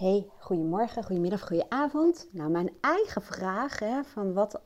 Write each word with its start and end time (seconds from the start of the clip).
Hey, 0.00 0.30
goedemorgen, 0.38 1.04
goedemiddag, 1.04 1.46
goedenavond. 1.46 2.28
Nou, 2.32 2.50
mijn 2.50 2.70
eigen 2.80 3.22
vraag 3.22 3.78
hè, 3.78 4.04
van 4.04 4.32
wat 4.32 4.62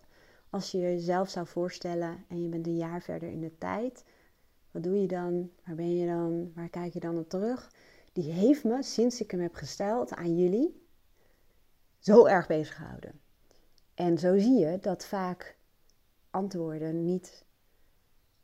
als 0.50 0.70
je 0.70 0.78
jezelf 0.78 1.28
zou 1.28 1.46
voorstellen 1.46 2.24
en 2.28 2.42
je 2.42 2.48
bent 2.48 2.66
een 2.66 2.76
jaar 2.76 3.02
verder 3.02 3.28
in 3.28 3.40
de 3.40 3.58
tijd. 3.58 4.04
Wat 4.70 4.82
doe 4.82 5.00
je 5.00 5.06
dan? 5.06 5.50
Waar 5.64 5.74
ben 5.74 5.96
je 5.96 6.06
dan? 6.06 6.52
Waar 6.54 6.68
kijk 6.68 6.92
je 6.92 7.00
dan 7.00 7.18
op 7.18 7.28
terug? 7.28 7.70
Die 8.12 8.30
heeft 8.32 8.64
me, 8.64 8.82
sinds 8.82 9.20
ik 9.20 9.30
hem 9.30 9.40
heb 9.40 9.54
gesteld 9.54 10.14
aan 10.14 10.36
jullie, 10.36 10.86
zo 11.98 12.26
erg 12.26 12.46
bezig 12.46 12.74
gehouden. 12.74 13.20
En 13.94 14.18
zo 14.18 14.38
zie 14.38 14.58
je 14.58 14.78
dat 14.80 15.04
vaak 15.04 15.58
antwoorden 16.30 17.04
niet 17.04 17.44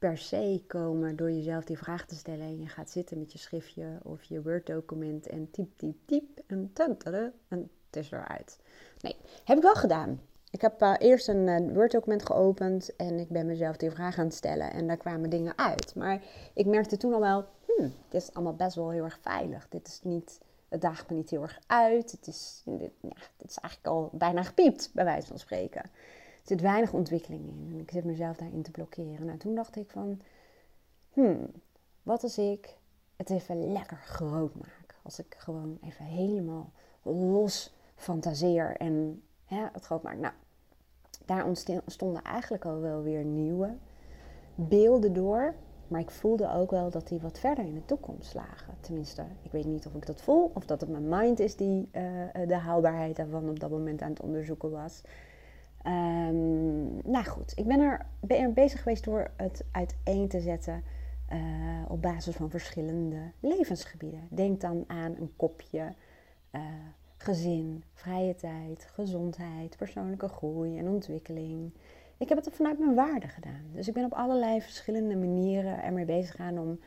per 0.01 0.19
se 0.19 0.62
komen 0.67 1.16
door 1.16 1.30
jezelf 1.30 1.64
die 1.64 1.79
vraag 1.79 2.07
te 2.07 2.14
stellen. 2.14 2.46
En 2.46 2.61
je 2.61 2.69
gaat 2.69 2.91
zitten 2.91 3.19
met 3.19 3.33
je 3.33 3.39
schriftje 3.39 3.98
of 4.03 4.23
je 4.23 4.43
Word-document 4.43 5.27
en 5.27 5.51
typ, 5.51 5.79
typ, 5.79 5.96
typ 6.05 6.41
en 6.46 6.71
tunteren 6.73 7.33
en 7.48 7.71
het 7.87 7.96
is 7.96 8.11
eruit. 8.11 8.59
Nee, 9.01 9.16
heb 9.45 9.56
ik 9.56 9.62
wel 9.62 9.75
gedaan. 9.75 10.20
Ik 10.51 10.61
heb 10.61 10.83
uh, 10.83 10.95
eerst 10.98 11.28
een 11.28 11.47
uh, 11.47 11.75
Word-document 11.75 12.27
geopend 12.27 12.97
en 12.97 13.19
ik 13.19 13.28
ben 13.28 13.47
mezelf 13.47 13.77
die 13.77 13.91
vraag 13.91 14.19
aan 14.19 14.25
het 14.25 14.34
stellen. 14.34 14.73
En 14.73 14.87
daar 14.87 14.97
kwamen 14.97 15.30
dingen 15.30 15.59
uit. 15.59 15.95
Maar 15.95 16.23
ik 16.55 16.67
merkte 16.67 16.97
toen 16.97 17.12
al 17.12 17.20
wel, 17.20 17.45
hmm, 17.67 17.92
dit 18.09 18.23
is 18.23 18.34
allemaal 18.34 18.56
best 18.56 18.75
wel 18.75 18.91
heel 18.91 19.05
erg 19.05 19.19
veilig. 19.20 19.69
Dit 19.69 19.87
is 19.87 20.01
niet, 20.03 20.41
het 20.69 20.80
daagt 20.80 21.11
me 21.11 21.17
niet 21.17 21.30
heel 21.30 21.42
erg 21.42 21.59
uit. 21.67 22.11
Het 22.11 22.27
is, 22.27 22.62
dit, 22.64 22.92
ja, 23.01 23.17
dit 23.37 23.51
is 23.51 23.56
eigenlijk 23.56 23.95
al 23.95 24.11
bijna 24.12 24.42
gepiept, 24.42 24.91
bij 24.92 25.05
wijze 25.05 25.27
van 25.27 25.39
spreken. 25.39 25.91
Zit 26.43 26.61
weinig 26.61 26.93
ontwikkeling 26.93 27.49
in 27.49 27.69
en 27.73 27.80
ik 27.80 27.91
zit 27.91 28.05
mezelf 28.05 28.37
daarin 28.37 28.62
te 28.62 28.71
blokkeren. 28.71 29.27
Nou, 29.27 29.39
toen 29.39 29.55
dacht 29.55 29.77
ik 29.77 29.91
van, 29.91 30.21
hmm, 31.12 31.47
wat 32.03 32.23
als 32.23 32.39
ik 32.39 32.77
het 33.17 33.31
even 33.31 33.73
lekker 33.73 33.97
groot 33.97 34.55
maak? 34.55 34.95
Als 35.03 35.19
ik 35.19 35.34
gewoon 35.39 35.79
even 35.83 36.05
helemaal 36.05 36.73
los 37.03 37.75
fantaseer 37.95 38.77
en 38.77 39.23
het 39.47 39.84
groot 39.84 40.03
maak. 40.03 40.19
Nou, 40.19 40.34
daar 41.25 41.45
ontstonden 41.45 42.23
eigenlijk 42.23 42.64
al 42.64 42.81
wel 42.81 43.03
weer 43.03 43.25
nieuwe 43.25 43.77
beelden 44.55 45.12
door. 45.12 45.55
Maar 45.89 46.01
ik 46.01 46.11
voelde 46.11 46.53
ook 46.53 46.70
wel 46.70 46.91
dat 46.91 47.09
die 47.09 47.20
wat 47.20 47.39
verder 47.39 47.64
in 47.64 47.75
de 47.75 47.84
toekomst 47.84 48.34
lagen. 48.34 48.75
Tenminste, 48.81 49.25
ik 49.42 49.53
weet 49.53 49.64
niet 49.64 49.86
of 49.86 49.95
ik 49.95 50.07
dat 50.07 50.20
voel 50.20 50.51
of 50.55 50.67
dat 50.67 50.81
het 50.81 50.91
mijn 50.91 51.09
mind 51.09 51.41
is 51.41 51.57
die 51.57 51.89
uh, 51.92 52.03
de 52.47 52.55
haalbaarheid 52.55 53.17
daarvan 53.17 53.48
op 53.48 53.61
dat 53.61 53.70
moment 53.70 54.03
aan 54.03 54.11
het 54.11 54.20
onderzoeken 54.20 54.70
was. 54.70 55.03
Um, 55.86 57.11
nou 57.11 57.25
goed, 57.25 57.53
ik 57.56 57.67
ben 57.67 57.81
er, 57.81 58.06
er, 58.27 58.53
bezig 58.53 58.83
geweest 58.83 59.05
door 59.05 59.31
het 59.36 59.64
uiteen 59.73 60.28
te 60.28 60.41
zetten 60.41 60.83
uh, 61.33 61.39
op 61.89 62.03
basis 62.03 62.36
van 62.36 62.50
verschillende 62.50 63.33
levensgebieden. 63.41 64.28
Denk 64.31 64.61
dan 64.61 64.84
aan 64.86 65.14
een 65.19 65.33
kopje 65.36 65.92
uh, 66.53 66.62
gezin, 67.17 67.84
vrije 67.95 68.34
tijd, 68.34 68.89
gezondheid, 68.92 69.77
persoonlijke 69.77 70.28
groei 70.28 70.78
en 70.78 70.89
ontwikkeling. 70.89 71.73
Ik 72.17 72.28
heb 72.28 72.45
het 72.45 72.55
vanuit 72.55 72.78
mijn 72.78 72.95
waarde 72.95 73.28
gedaan. 73.28 73.64
Dus 73.73 73.89
ik 73.89 73.95
ben 73.95 74.05
op 74.05 74.12
allerlei 74.12 74.62
verschillende 74.62 75.17
manieren 75.17 75.83
ermee 75.83 76.05
bezig 76.05 76.31
gegaan 76.31 76.58
om, 76.58 76.81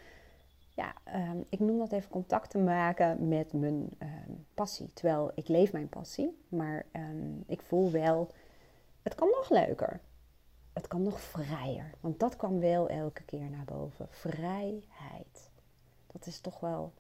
ja, 0.76 0.94
um, 1.32 1.46
ik 1.50 1.60
noem 1.60 1.78
dat 1.78 1.92
even 1.92 2.10
contact 2.10 2.50
te 2.50 2.58
maken 2.58 3.28
met 3.28 3.54
mijn 3.54 3.90
um, 4.00 4.46
passie. 4.54 4.90
Terwijl 4.94 5.32
ik 5.36 5.48
leef 5.48 5.72
mijn 5.72 5.90
passie, 5.90 6.38
maar 6.50 6.86
ik 7.46 7.62
voel 7.62 7.92
wel, 7.92 8.30
het 9.04 9.16
kan 9.16 9.28
nog 9.30 9.50
leuker. 9.50 10.02
Het 10.74 10.88
kan 10.88 11.02
nog 11.02 11.22
vrijer. 11.22 11.92
Want 12.00 12.20
dat 12.20 12.36
kwam 12.36 12.60
wel 12.60 12.90
elke 12.90 13.24
keer 13.24 13.50
naar 13.50 13.66
boven. 13.66 14.08
Vrijheid. 14.10 15.52
Dat 16.08 16.26
is 16.26 16.40
toch 16.40 16.60
wel 16.60 16.94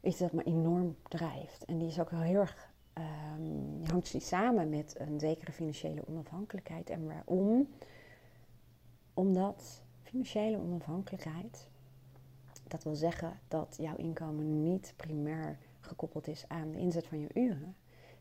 iets 0.00 0.18
dat 0.18 0.32
me 0.32 0.42
enorm 0.42 0.96
drijft. 1.02 1.64
En 1.64 1.78
die 1.78 1.88
is 1.88 2.00
ook 2.00 2.10
heel 2.10 2.40
erg, 2.40 2.72
um, 2.94 3.84
hangt 3.84 4.12
die 4.12 4.20
samen 4.20 4.68
met 4.68 4.94
een 4.98 5.20
zekere 5.20 5.52
financiële 5.52 6.06
onafhankelijkheid. 6.06 6.90
En 6.90 7.06
waarom? 7.06 7.68
Omdat 9.14 9.82
financiële 10.02 10.58
onafhankelijkheid, 10.58 11.68
dat 12.68 12.82
wil 12.82 12.94
zeggen 12.94 13.40
dat 13.48 13.76
jouw 13.80 13.96
inkomen 13.96 14.62
niet 14.62 14.94
primair 14.96 15.58
gekoppeld 15.80 16.26
is 16.26 16.44
aan 16.48 16.70
de 16.70 16.78
inzet 16.78 17.06
van 17.06 17.18
je 17.18 17.28
uren, 17.34 17.76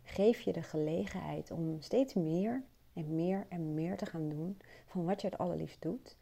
geef 0.09 0.41
je 0.41 0.53
de 0.53 0.63
gelegenheid 0.63 1.51
om 1.51 1.81
steeds 1.81 2.13
meer 2.13 2.63
en 2.93 3.15
meer 3.15 3.45
en 3.49 3.73
meer 3.73 3.97
te 3.97 4.05
gaan 4.05 4.29
doen 4.29 4.57
van 4.85 5.05
wat 5.05 5.21
je 5.21 5.27
het 5.27 5.37
allerliefst 5.37 5.81
doet. 5.81 6.15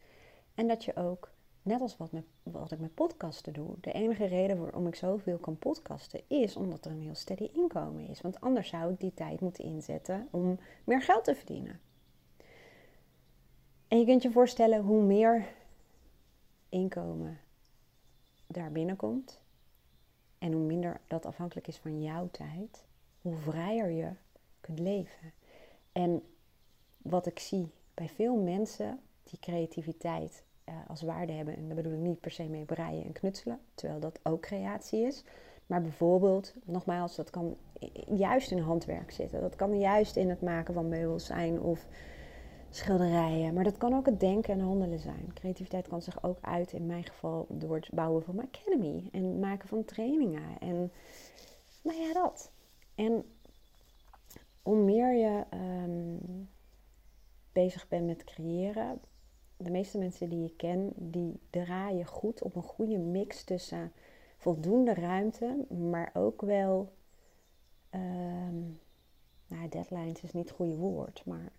En 0.56 0.68
dat 0.68 0.84
je 0.84 0.96
ook 0.96 1.32
net 1.62 1.82
als 1.82 1.98
wat, 1.98 2.12
met, 2.12 2.24
wat 2.44 2.72
ik 2.72 2.80
met 2.80 2.94
podcasten 2.94 3.54
doe, 3.54 3.76
de 3.82 3.92
enige 3.92 4.26
reden 4.26 4.60
waarom 4.60 4.88
ik 4.88 4.96
zoveel 4.96 5.38
kan 5.38 5.58
podcasten 5.58 6.22
is 6.28 6.56
omdat 6.56 6.86
er 6.86 6.92
een 6.92 7.02
heel 7.02 7.16
steady 7.16 7.50
inkomen 7.54 8.08
is. 8.08 8.22
Want 8.22 8.42
anders 8.42 8.70
zou 8.70 8.92
ik 8.92 9.00
die 9.00 9.14
tijd 9.14 9.40
moeten 9.40 9.64
inzetten 9.64 10.28
om 10.32 10.60
meer 10.84 11.02
geld 11.02 11.24
te 11.24 11.36
verdienen. 11.36 11.80
En 13.88 14.00
je 14.00 14.06
kunt 14.06 14.22
je 14.22 14.32
voorstellen 14.32 14.82
hoe 14.82 15.04
meer 15.04 15.48
inkomen 16.70 17.40
daar 18.48 18.72
binnenkomt 18.72 19.42
en 20.38 20.52
hoe 20.52 20.66
minder 20.66 21.02
dat 21.08 21.26
afhankelijk 21.26 21.68
is 21.68 21.78
van 21.78 22.02
jouw 22.02 22.30
tijd, 22.32 22.87
hoe 23.28 23.38
vrijer 23.38 23.90
je 23.90 24.10
kunt 24.62 24.80
leven. 24.80 25.34
En 25.92 26.24
wat 26.98 27.26
ik 27.26 27.40
zie 27.40 27.72
bij 27.94 28.10
veel 28.10 28.36
mensen 28.36 29.00
die 29.24 29.40
creativiteit 29.40 30.44
uh, 30.70 30.76
als 30.88 31.02
waarde 31.02 31.34
hebben. 31.34 31.56
En 31.56 31.66
daar 31.68 31.76
bedoel 31.76 31.94
ik 31.94 32.00
niet 32.00 32.20
per 32.20 32.32
se 32.32 32.44
mee 32.44 32.66
breien 32.66 33.06
en 33.06 33.12
knutselen, 33.12 33.60
terwijl 33.74 34.00
dat 34.00 34.20
ook 34.24 34.42
creatie 34.42 35.06
is. 35.06 35.24
Maar 35.66 35.82
bijvoorbeeld, 35.82 36.54
nogmaals, 36.66 37.16
dat 37.16 37.30
kan 37.30 37.58
juist 38.16 38.52
in 38.52 38.60
handwerk 38.60 39.12
zitten. 39.12 39.42
Dat 39.42 39.56
kan 39.56 39.80
juist 39.80 40.16
in 40.16 40.30
het 40.30 40.42
maken 40.42 40.74
van 40.74 40.90
meubels 40.90 41.26
zijn 41.26 41.62
of 41.62 41.88
schilderijen. 42.70 43.54
Maar 43.54 43.64
dat 43.64 43.78
kan 43.78 43.94
ook 43.94 44.06
het 44.06 44.20
denken 44.20 44.54
en 44.54 44.60
handelen 44.60 45.00
zijn. 45.00 45.32
Creativiteit 45.34 45.88
kan 45.88 46.02
zich 46.02 46.24
ook 46.24 46.38
uit, 46.42 46.74
in 46.74 46.86
mijn 46.86 47.04
geval, 47.04 47.46
door 47.50 47.76
het 47.76 47.90
bouwen 47.92 48.24
van 48.24 48.36
mijn 48.36 48.50
academy. 48.52 49.10
En 49.12 49.40
maken 49.40 49.68
van 49.68 49.86
trainingen. 49.86 50.60
En 50.60 50.92
nou 51.82 52.02
ja, 52.02 52.14
dat. 52.14 52.52
En 52.98 53.26
hoe 54.62 54.78
meer 54.78 55.14
je 55.14 55.46
um, 55.54 56.50
bezig 57.52 57.88
bent 57.88 58.06
met 58.06 58.24
creëren, 58.24 59.00
de 59.58 59.70
meeste 59.70 59.98
mensen 59.98 60.30
die 60.30 60.46
ik 60.46 60.58
ken, 60.58 60.92
die 60.96 61.40
draaien 61.50 62.06
goed 62.06 62.42
op 62.42 62.56
een 62.56 62.64
goede 62.64 62.98
mix 62.98 63.44
tussen 63.44 63.92
voldoende 64.38 64.94
ruimte, 64.94 65.66
maar 65.92 66.12
ook 66.14 66.42
wel. 66.42 66.94
Um, 67.94 68.80
nou, 69.48 69.70
deadlines 69.70 70.22
is 70.22 70.34
niet 70.34 70.48
het 70.48 70.58
goede 70.58 70.76
woord, 70.76 71.26
maar 71.26 71.52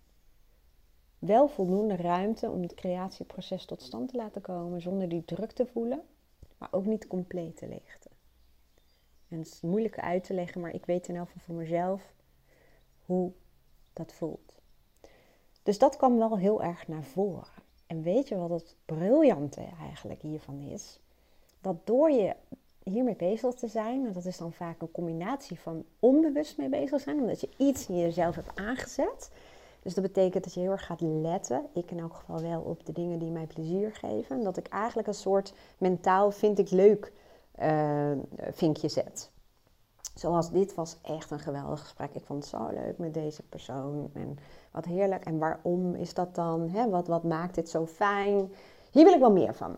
wel 1.19 1.47
voldoende 1.47 1.95
ruimte 1.95 2.49
om 2.49 2.61
het 2.61 2.73
creatieproces 2.73 3.65
tot 3.65 3.81
stand 3.81 4.09
te 4.09 4.17
laten 4.17 4.41
komen 4.41 4.81
zonder 4.81 5.09
die 5.09 5.25
druk 5.25 5.51
te 5.51 5.65
voelen, 5.65 6.01
maar 6.57 6.69
ook 6.71 6.85
niet 6.85 7.07
compleet 7.07 7.57
te 7.57 7.67
leegte. 7.67 8.08
En 9.29 9.37
het 9.37 9.47
is 9.47 9.61
moeilijk 9.61 9.99
uit 9.99 10.23
te 10.23 10.33
leggen, 10.33 10.61
maar 10.61 10.73
ik 10.73 10.85
weet 10.85 11.07
in 11.07 11.15
elk 11.15 11.27
geval 11.27 11.43
voor 11.45 11.55
mezelf 11.55 12.13
hoe 13.05 13.31
dat 13.93 14.13
voelt. 14.13 14.59
Dus 15.63 15.77
dat 15.77 15.95
kwam 15.97 16.17
wel 16.17 16.37
heel 16.37 16.63
erg 16.63 16.87
naar 16.87 17.03
voren. 17.03 17.47
En 17.87 18.01
weet 18.01 18.27
je 18.27 18.37
wat 18.37 18.49
het 18.49 18.75
briljante 18.85 19.61
eigenlijk 19.81 20.21
hiervan 20.21 20.59
is? 20.59 20.99
Dat 21.61 21.75
door 21.87 22.11
je 22.11 22.35
hiermee 22.83 23.15
bezig 23.15 23.53
te 23.53 23.67
zijn, 23.67 24.05
en 24.05 24.13
dat 24.13 24.25
is 24.25 24.37
dan 24.37 24.53
vaak 24.53 24.81
een 24.81 24.91
combinatie 24.91 25.59
van 25.59 25.85
onbewust 25.99 26.57
mee 26.57 26.69
bezig 26.69 27.01
zijn, 27.01 27.19
omdat 27.19 27.41
je 27.41 27.49
iets 27.57 27.87
in 27.87 27.97
jezelf 27.97 28.35
hebt 28.35 28.55
aangezet. 28.55 29.31
Dus 29.81 29.93
dat 29.93 30.03
betekent 30.03 30.43
dat 30.43 30.53
je 30.53 30.59
heel 30.59 30.71
erg 30.71 30.85
gaat 30.85 31.01
letten, 31.01 31.65
ik 31.73 31.91
in 31.91 31.99
elk 31.99 32.13
geval 32.13 32.41
wel, 32.41 32.61
op 32.61 32.85
de 32.85 32.91
dingen 32.91 33.19
die 33.19 33.31
mij 33.31 33.45
plezier 33.45 33.95
geven. 33.95 34.43
Dat 34.43 34.57
ik 34.57 34.67
eigenlijk 34.67 35.07
een 35.07 35.13
soort 35.13 35.53
mentaal 35.77 36.31
vind 36.31 36.59
ik 36.59 36.69
leuk 36.69 37.11
vinkje 38.51 38.87
zet. 38.87 39.31
Zoals 40.19 40.51
dit 40.51 40.75
was 40.75 40.97
echt 41.01 41.31
een 41.31 41.39
geweldig 41.39 41.79
gesprek. 41.79 42.13
Ik 42.13 42.25
vond 42.25 42.43
het 42.43 42.51
zo 42.51 42.67
leuk 42.73 42.97
met 42.97 43.13
deze 43.13 43.43
persoon. 43.43 44.09
En 44.13 44.37
wat 44.71 44.85
heerlijk. 44.85 45.25
En 45.25 45.37
waarom 45.37 45.95
is 45.95 46.13
dat 46.13 46.35
dan? 46.35 46.69
Hè? 46.69 46.89
Wat, 46.89 47.07
wat 47.07 47.23
maakt 47.23 47.55
dit 47.55 47.69
zo 47.69 47.85
fijn? 47.85 48.51
Hier 48.91 49.03
wil 49.03 49.13
ik 49.13 49.19
wel 49.19 49.31
meer 49.31 49.55
van. 49.55 49.75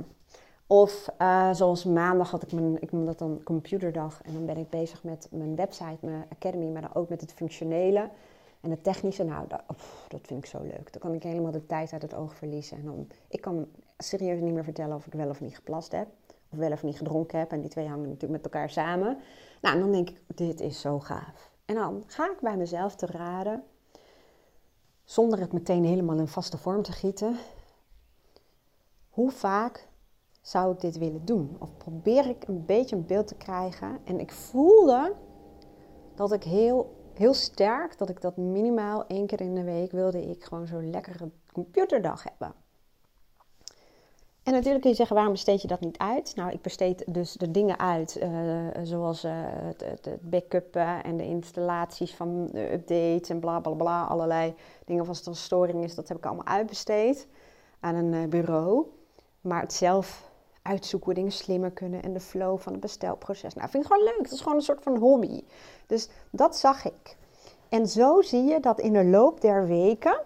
Of 0.67 1.09
uh, 1.19 1.53
zoals 1.53 1.83
maandag 1.83 2.31
had 2.31 2.43
ik 2.43 2.51
mijn, 2.51 2.81
ik 2.81 2.89
dat 2.91 3.19
dan 3.19 3.41
computerdag. 3.43 4.21
En 4.21 4.33
dan 4.33 4.45
ben 4.45 4.57
ik 4.57 4.69
bezig 4.69 5.03
met 5.03 5.27
mijn 5.31 5.55
website, 5.55 5.97
mijn 5.99 6.25
academy, 6.31 6.65
maar 6.65 6.81
dan 6.81 6.93
ook 6.93 7.09
met 7.09 7.21
het 7.21 7.33
functionele 7.33 8.09
en 8.61 8.69
het 8.69 8.83
technische. 8.83 9.23
Nou, 9.23 9.47
dat, 9.47 9.61
dat 10.07 10.19
vind 10.23 10.43
ik 10.43 10.49
zo 10.49 10.61
leuk. 10.61 10.91
Dan 10.91 11.01
kan 11.01 11.13
ik 11.13 11.23
helemaal 11.23 11.51
de 11.51 11.65
tijd 11.65 11.93
uit 11.93 12.01
het 12.01 12.13
oog 12.13 12.35
verliezen. 12.35 12.77
En 12.77 12.85
dan, 12.85 13.07
ik 13.27 13.41
kan 13.41 13.67
serieus 13.97 14.39
niet 14.39 14.53
meer 14.53 14.63
vertellen 14.63 14.95
of 14.95 15.05
ik 15.05 15.13
wel 15.13 15.29
of 15.29 15.41
niet 15.41 15.55
geplast 15.55 15.91
heb. 15.91 16.07
Of 16.51 16.57
wel 16.57 16.71
of 16.71 16.83
niet 16.83 16.97
gedronken 16.97 17.39
heb. 17.39 17.51
En 17.51 17.61
die 17.61 17.69
twee 17.69 17.87
hangen 17.87 18.09
natuurlijk 18.09 18.43
met 18.43 18.53
elkaar 18.53 18.69
samen. 18.69 19.17
Nou, 19.61 19.79
dan 19.79 19.91
denk 19.91 20.09
ik, 20.09 20.21
dit 20.35 20.59
is 20.59 20.81
zo 20.81 20.99
gaaf. 20.99 21.51
En 21.65 21.75
dan 21.75 22.03
ga 22.07 22.31
ik 22.31 22.39
bij 22.39 22.57
mezelf 22.57 22.95
te 22.95 23.05
raden 23.05 23.63
zonder 25.03 25.39
het 25.39 25.53
meteen 25.53 25.85
helemaal 25.85 26.17
in 26.17 26.27
vaste 26.27 26.57
vorm 26.57 26.81
te 26.81 26.91
gieten. 26.91 27.35
Hoe 29.09 29.31
vaak 29.31 29.87
zou 30.41 30.73
ik 30.73 30.79
dit 30.79 30.97
willen 30.97 31.25
doen? 31.25 31.55
Of 31.59 31.77
probeer 31.77 32.27
ik 32.27 32.47
een 32.47 32.65
beetje 32.65 32.95
een 32.95 33.05
beeld 33.05 33.27
te 33.27 33.35
krijgen. 33.35 33.99
En 34.03 34.19
ik 34.19 34.31
voelde 34.31 35.15
dat 36.15 36.31
ik 36.31 36.43
heel, 36.43 36.95
heel 37.13 37.33
sterk, 37.33 37.97
dat 37.97 38.09
ik 38.09 38.21
dat 38.21 38.37
minimaal 38.37 39.07
één 39.07 39.27
keer 39.27 39.41
in 39.41 39.55
de 39.55 39.63
week 39.63 39.91
wilde 39.91 40.29
ik 40.29 40.43
gewoon 40.43 40.67
zo'n 40.67 40.89
lekkere 40.89 41.31
computerdag 41.51 42.23
hebben. 42.23 42.53
En 44.43 44.53
natuurlijk 44.53 44.81
kun 44.81 44.89
je 44.89 44.95
zeggen, 44.95 45.15
waarom 45.15 45.33
besteed 45.33 45.61
je 45.61 45.67
dat 45.67 45.79
niet 45.79 45.97
uit? 45.97 46.35
Nou, 46.35 46.51
ik 46.51 46.61
besteed 46.61 47.03
dus 47.07 47.33
de 47.33 47.51
dingen 47.51 47.79
uit, 47.79 48.19
uh, 48.21 48.29
zoals 48.83 49.25
uh, 49.25 49.31
het, 49.35 49.81
het, 49.81 50.09
backuppen 50.21 51.03
en 51.03 51.17
de 51.17 51.25
installaties 51.25 52.15
van 52.15 52.47
de 52.51 52.73
updates 52.73 53.29
en 53.29 53.39
bla 53.39 53.59
bla 53.59 53.73
bla. 53.73 54.03
Allerlei 54.03 54.53
dingen, 54.85 55.07
als 55.07 55.17
het 55.17 55.27
een 55.27 55.35
storing 55.35 55.83
is, 55.83 55.95
dat 55.95 56.07
heb 56.07 56.17
ik 56.17 56.25
allemaal 56.25 56.45
uitbesteed 56.45 57.27
aan 57.79 57.95
een 57.95 58.29
bureau. 58.29 58.85
Maar 59.41 59.61
het 59.61 59.73
zelf 59.73 60.31
uitzoeken 60.61 61.07
hoe 61.07 61.15
dingen 61.15 61.31
slimmer 61.31 61.71
kunnen 61.71 62.03
en 62.03 62.13
de 62.13 62.19
flow 62.19 62.59
van 62.59 62.71
het 62.71 62.81
bestelproces. 62.81 63.53
Nou, 63.53 63.69
vind 63.69 63.83
ik 63.83 63.91
gewoon 63.91 64.05
leuk. 64.05 64.23
Dat 64.23 64.31
is 64.31 64.41
gewoon 64.41 64.57
een 64.57 64.63
soort 64.63 64.83
van 64.83 64.97
hobby. 64.97 65.43
Dus 65.87 66.09
dat 66.31 66.57
zag 66.57 66.85
ik. 66.85 67.17
En 67.69 67.87
zo 67.87 68.21
zie 68.21 68.43
je 68.43 68.59
dat 68.59 68.79
in 68.79 68.93
de 68.93 69.05
loop 69.05 69.41
der 69.41 69.67
weken 69.67 70.21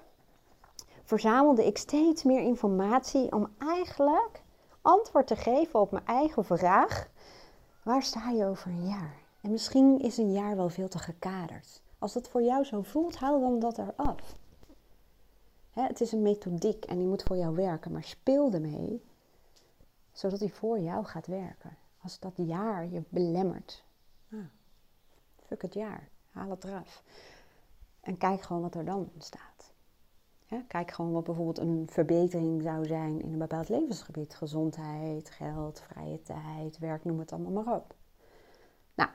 verzamelde 1.05 1.65
ik 1.65 1.77
steeds 1.77 2.23
meer 2.23 2.41
informatie 2.41 3.31
om 3.31 3.49
eigenlijk 3.57 4.41
antwoord 4.81 5.27
te 5.27 5.35
geven 5.35 5.79
op 5.79 5.91
mijn 5.91 6.05
eigen 6.05 6.45
vraag: 6.45 7.09
waar 7.83 8.03
sta 8.03 8.29
je 8.29 8.45
over 8.45 8.71
een 8.71 8.87
jaar? 8.87 9.17
En 9.41 9.51
misschien 9.51 9.99
is 9.99 10.17
een 10.17 10.31
jaar 10.31 10.55
wel 10.55 10.69
veel 10.69 10.87
te 10.87 10.99
gekaderd. 10.99 11.81
Als 11.99 12.13
dat 12.13 12.29
voor 12.29 12.41
jou 12.41 12.63
zo 12.63 12.81
voelt, 12.81 13.15
haal 13.15 13.39
dan 13.39 13.59
dat 13.59 13.77
eraf. 13.77 14.35
Hè, 15.71 15.83
het 15.83 16.01
is 16.01 16.11
een 16.11 16.21
methodiek 16.21 16.85
en 16.85 16.97
die 16.97 17.07
moet 17.07 17.23
voor 17.23 17.37
jou 17.37 17.55
werken, 17.55 17.91
maar 17.91 18.03
speel 18.03 18.51
ermee 18.51 19.03
zodat 20.11 20.39
die 20.39 20.53
voor 20.53 20.79
jou 20.79 21.05
gaat 21.05 21.27
werken. 21.27 21.77
Als 22.01 22.19
dat 22.19 22.33
jaar 22.35 22.87
je 22.87 23.03
belemmert, 23.09 23.83
ah, 24.31 24.39
fuck 25.45 25.61
het 25.61 25.73
jaar, 25.73 26.09
haal 26.31 26.49
het 26.49 26.63
eraf. 26.63 27.03
En 27.99 28.17
kijk 28.17 28.41
gewoon 28.41 28.61
wat 28.61 28.75
er 28.75 28.85
dan 28.85 29.09
kijk 30.67 30.91
gewoon 30.91 31.11
wat 31.11 31.23
bijvoorbeeld 31.23 31.57
een 31.57 31.87
verbetering 31.89 32.61
zou 32.61 32.85
zijn 32.85 33.21
in 33.21 33.33
een 33.33 33.39
bepaald 33.39 33.69
levensgebied. 33.69 34.35
Gezondheid, 34.35 35.29
geld, 35.29 35.81
vrije 35.81 36.21
tijd, 36.21 36.77
werk, 36.77 37.03
noem 37.03 37.19
het 37.19 37.31
allemaal 37.31 37.63
maar 37.63 37.75
op. 37.75 37.95
Nou, 38.95 39.09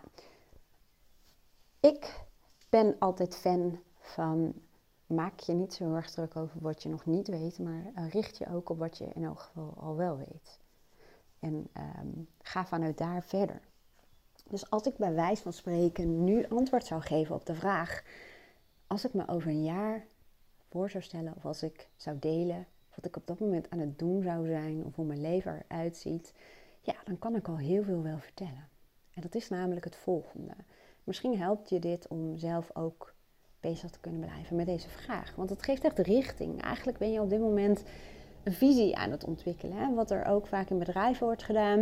ik 1.81 2.25
ben 2.69 2.97
altijd 2.99 3.37
fan 3.37 3.79
van 3.99 4.55
maak 5.07 5.41
je 5.41 5.53
niet 5.53 5.75
zo 5.75 5.95
erg 5.95 6.11
druk 6.11 6.37
over 6.37 6.61
wat 6.61 6.83
je 6.83 6.89
nog 6.89 7.07
niet 7.07 7.29
weet, 7.29 7.59
maar 7.59 7.93
eh, 7.95 8.11
richt 8.11 8.39
je 8.39 8.47
ook 8.47 8.69
op 8.69 8.79
wat 8.79 8.99
je 8.99 9.07
in 9.15 9.25
elk 9.25 9.41
geval 9.41 9.75
al 9.77 9.97
wel 9.97 10.17
weet. 10.17 10.59
En 11.39 11.69
ehm, 11.73 12.09
ga 12.43 12.67
vanuit 12.67 12.99
daar 12.99 13.23
verder. 13.23 13.61
Dus 14.49 14.71
als 14.71 14.83
ik 14.83 14.97
bij 14.97 15.15
wijze 15.15 15.43
van 15.43 15.53
spreken 15.53 16.25
nu 16.25 16.49
antwoord 16.49 16.87
zou 16.87 17.01
geven 17.01 17.35
op 17.35 17.47
de 17.47 17.55
vraag, 17.55 18.03
als 18.87 19.05
ik 19.05 19.15
me 19.15 19.29
over 19.29 19.49
een 19.49 19.65
jaar 19.65 20.07
voor 20.71 20.91
zou 20.91 21.03
stellen 21.03 21.35
of 21.37 21.45
als 21.45 21.63
ik 21.63 21.89
zou 21.97 22.19
delen 22.19 22.67
wat 22.95 23.05
ik 23.05 23.17
op 23.17 23.27
dat 23.27 23.41
moment 23.41 23.71
aan 23.71 23.79
het 23.79 23.99
doen 23.99 24.23
zou 24.23 24.47
zijn 24.47 24.85
of 24.85 24.97
hoe 24.97 25.05
mijn 25.05 25.21
leven 25.21 25.65
eruit 25.69 25.97
ziet, 25.97 26.35
ja, 26.81 26.95
dan 27.05 27.19
kan 27.19 27.37
ik 27.37 27.49
al 27.49 27.59
heel 27.59 27.83
veel 27.83 28.03
wel 28.03 28.19
vertellen. 28.19 28.69
En 29.15 29.23
dat 29.23 29.35
is 29.35 29.49
namelijk 29.49 29.85
het 29.85 29.97
volgende. 29.97 30.55
Misschien 31.05 31.39
helpt 31.39 31.69
je 31.69 31.79
dit 31.79 32.09
om 32.09 32.37
zelf 32.37 32.71
ook 32.77 33.15
bezig 33.61 33.91
te 33.91 34.01
kunnen 34.01 34.21
blijven 34.21 34.57
met 34.57 34.67
deze 34.67 34.89
vraag. 34.89 35.35
Want 35.37 35.51
het 35.51 35.63
geeft 35.63 35.85
echt 35.85 35.99
richting. 35.99 36.63
Eigenlijk 36.63 36.99
ben 36.99 37.13
je 37.13 37.21
op 37.21 37.31
dit 37.31 37.41
moment 37.41 37.83
een 38.43 38.53
visie 38.53 38.97
aan 38.97 39.11
het 39.11 39.25
ontwikkelen. 39.25 39.77
Hè? 39.77 39.95
Wat 39.95 40.11
er 40.11 40.25
ook 40.25 40.47
vaak 40.47 40.71
in 40.71 40.79
bedrijven 40.79 41.27
wordt 41.27 41.43
gedaan, 41.43 41.81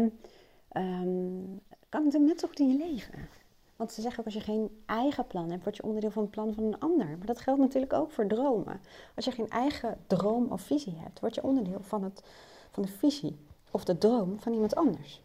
um, 0.73 1.61
kan 1.89 2.05
natuurlijk 2.05 2.31
net 2.31 2.41
zo 2.41 2.49
goed 2.49 2.59
in 2.59 2.69
je 2.69 2.77
leven. 2.77 3.29
Want 3.79 3.93
ze 3.93 4.01
zeggen 4.01 4.19
ook 4.19 4.25
als 4.25 4.35
je 4.35 4.41
geen 4.53 4.83
eigen 4.87 5.27
plan 5.27 5.51
hebt, 5.51 5.63
word 5.65 5.77
je 5.77 5.83
onderdeel 5.83 6.11
van 6.11 6.23
het 6.23 6.31
plan 6.31 6.55
van 6.55 6.65
een 6.65 6.79
ander. 6.79 7.07
Maar 7.07 7.27
dat 7.27 7.41
geldt 7.41 7.61
natuurlijk 7.61 7.93
ook 7.93 8.11
voor 8.11 8.27
dromen. 8.27 8.81
Als 9.17 9.25
je 9.25 9.31
geen 9.31 9.51
eigen 9.51 9.99
droom 10.07 10.53
of 10.53 10.61
visie 10.61 10.97
hebt, 10.97 11.21
word 11.21 11.35
je 11.35 11.43
onderdeel 11.43 11.81
van, 11.83 12.03
het, 12.03 12.23
van 12.71 12.83
de 12.83 12.89
visie 12.89 13.37
of 13.71 13.85
de 13.85 13.99
droom 13.99 14.41
van 14.41 14.53
iemand 14.53 14.75
anders. 14.75 15.23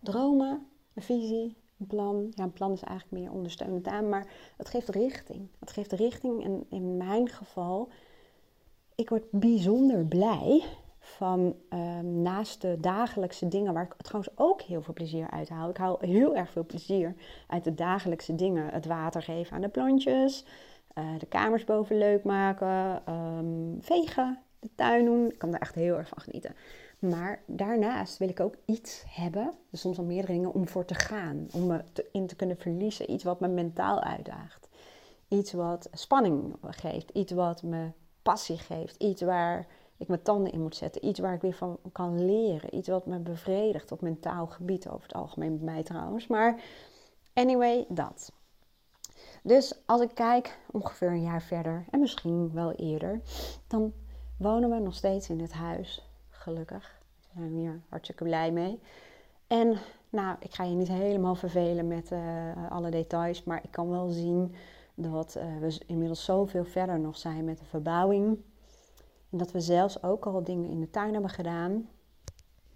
Dromen, 0.00 0.66
een 0.94 1.02
visie, 1.02 1.56
een 1.78 1.86
plan. 1.86 2.32
Ja, 2.34 2.44
een 2.44 2.52
plan 2.52 2.72
is 2.72 2.82
eigenlijk 2.82 3.22
meer 3.22 3.32
ondersteunend 3.32 3.86
aan, 3.86 4.08
maar 4.08 4.26
het 4.56 4.68
geeft 4.68 4.88
richting. 4.88 5.48
Het 5.58 5.70
geeft 5.70 5.92
richting 5.92 6.44
en 6.44 6.66
in 6.68 6.96
mijn 6.96 7.28
geval 7.28 7.88
ik 8.94 9.08
word 9.08 9.30
bijzonder 9.30 10.04
blij 10.04 10.64
van 11.06 11.56
ehm, 11.68 12.22
naast 12.22 12.60
de 12.60 12.76
dagelijkse 12.80 13.48
dingen 13.48 13.72
waar 13.72 13.84
ik 13.84 13.94
trouwens 14.02 14.32
ook 14.36 14.62
heel 14.62 14.82
veel 14.82 14.94
plezier 14.94 15.30
uit 15.30 15.48
haal. 15.48 15.68
Ik 15.68 15.76
haal 15.76 15.98
heel 16.00 16.36
erg 16.36 16.50
veel 16.50 16.66
plezier 16.66 17.14
uit 17.46 17.64
de 17.64 17.74
dagelijkse 17.74 18.34
dingen. 18.34 18.68
Het 18.68 18.86
water 18.86 19.22
geven 19.22 19.54
aan 19.54 19.60
de 19.60 19.68
plantjes, 19.68 20.44
uh, 20.94 21.18
de 21.18 21.26
kamers 21.26 21.64
boven 21.64 21.98
leuk 21.98 22.24
maken, 22.24 23.02
um, 23.08 23.78
vegen, 23.80 24.38
de 24.58 24.68
tuin 24.74 25.04
doen. 25.04 25.30
Ik 25.30 25.38
kan 25.38 25.50
daar 25.50 25.60
echt 25.60 25.74
heel 25.74 25.96
erg 25.96 26.08
van 26.08 26.20
genieten. 26.20 26.54
Maar 26.98 27.42
daarnaast 27.46 28.18
wil 28.18 28.28
ik 28.28 28.40
ook 28.40 28.54
iets 28.64 29.04
hebben, 29.08 29.52
dus 29.70 29.80
soms 29.80 29.98
al 29.98 30.04
meerdere 30.04 30.32
dingen, 30.32 30.52
om 30.52 30.68
voor 30.68 30.84
te 30.84 30.94
gaan. 30.94 31.46
Om 31.52 31.66
me 31.66 31.80
in 32.12 32.26
te 32.26 32.36
kunnen 32.36 32.56
verliezen. 32.56 33.10
Iets 33.10 33.24
wat 33.24 33.40
me 33.40 33.48
mentaal 33.48 34.02
uitdaagt. 34.02 34.68
Iets 35.28 35.52
wat 35.52 35.88
spanning 35.92 36.56
geeft. 36.62 37.10
Iets 37.10 37.32
wat 37.32 37.62
me 37.62 37.90
passie 38.22 38.58
geeft. 38.58 38.96
Iets 39.02 39.22
waar 39.22 39.66
ik 39.96 40.08
mijn 40.08 40.22
tanden 40.22 40.52
in 40.52 40.62
moet 40.62 40.76
zetten. 40.76 41.06
Iets 41.06 41.20
waar 41.20 41.34
ik 41.34 41.40
weer 41.40 41.54
van 41.54 41.78
kan 41.92 42.24
leren. 42.24 42.74
Iets 42.74 42.88
wat 42.88 43.06
me 43.06 43.18
bevredigt 43.18 43.92
op 43.92 44.00
mentaal 44.00 44.46
gebied. 44.46 44.88
Over 44.88 45.02
het 45.02 45.16
algemeen 45.16 45.56
bij 45.56 45.64
mij 45.64 45.82
trouwens. 45.82 46.26
Maar 46.26 46.60
anyway, 47.34 47.84
dat. 47.88 48.32
Dus 49.42 49.82
als 49.86 50.00
ik 50.00 50.10
kijk, 50.14 50.58
ongeveer 50.70 51.08
een 51.08 51.22
jaar 51.22 51.42
verder, 51.42 51.84
en 51.90 52.00
misschien 52.00 52.52
wel 52.52 52.72
eerder, 52.72 53.20
dan 53.66 53.92
wonen 54.38 54.70
we 54.70 54.78
nog 54.78 54.94
steeds 54.94 55.28
in 55.28 55.40
het 55.40 55.52
huis. 55.52 56.10
Gelukkig. 56.28 57.00
We 57.20 57.40
zijn 57.40 57.54
hier 57.54 57.80
hartstikke 57.88 58.24
blij 58.24 58.52
mee. 58.52 58.80
En 59.46 59.78
nou, 60.10 60.36
ik 60.40 60.54
ga 60.54 60.64
je 60.64 60.74
niet 60.74 60.88
helemaal 60.88 61.34
vervelen 61.34 61.88
met 61.88 62.10
uh, 62.10 62.70
alle 62.70 62.90
details, 62.90 63.44
maar 63.44 63.60
ik 63.62 63.70
kan 63.70 63.88
wel 63.88 64.08
zien 64.08 64.54
dat 64.94 65.36
uh, 65.36 65.58
we 65.60 65.80
inmiddels 65.86 66.24
zoveel 66.24 66.64
verder 66.64 67.00
nog 67.00 67.16
zijn 67.16 67.44
met 67.44 67.58
de 67.58 67.64
verbouwing. 67.64 68.38
En 69.30 69.38
dat 69.38 69.52
we 69.52 69.60
zelfs 69.60 70.02
ook 70.02 70.26
al 70.26 70.42
dingen 70.42 70.70
in 70.70 70.80
de 70.80 70.90
tuin 70.90 71.12
hebben 71.12 71.30
gedaan. 71.30 71.88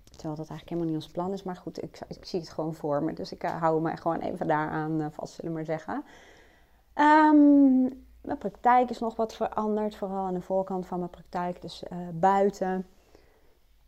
Terwijl 0.05 0.37
dat 0.37 0.49
eigenlijk 0.49 0.69
helemaal 0.69 0.87
niet 0.87 1.05
ons 1.05 1.13
plan 1.13 1.33
is. 1.33 1.43
Maar 1.43 1.57
goed, 1.57 1.83
ik, 1.83 1.99
ik 2.09 2.25
zie 2.25 2.41
het 2.41 2.49
gewoon 2.49 2.75
voor 2.75 3.03
me. 3.03 3.13
Dus 3.13 3.33
ik 3.33 3.45
uh, 3.45 3.61
hou 3.61 3.83
me 3.83 3.97
gewoon 3.97 4.19
even 4.19 4.47
daaraan 4.47 5.01
uh, 5.01 5.07
vast, 5.11 5.35
zullen 5.35 5.51
we 5.51 5.57
maar 5.57 5.65
zeggen. 5.65 6.05
Um, 6.95 8.05
mijn 8.21 8.39
praktijk 8.39 8.91
is 8.91 8.99
nog 8.99 9.17
wat 9.17 9.35
veranderd. 9.35 9.97
Vooral 9.97 10.27
aan 10.27 10.35
de 10.35 10.41
voorkant 10.41 10.87
van 10.87 10.99
mijn 10.99 11.11
praktijk. 11.11 11.63
Dus 11.63 11.83
buiten. 12.13 12.87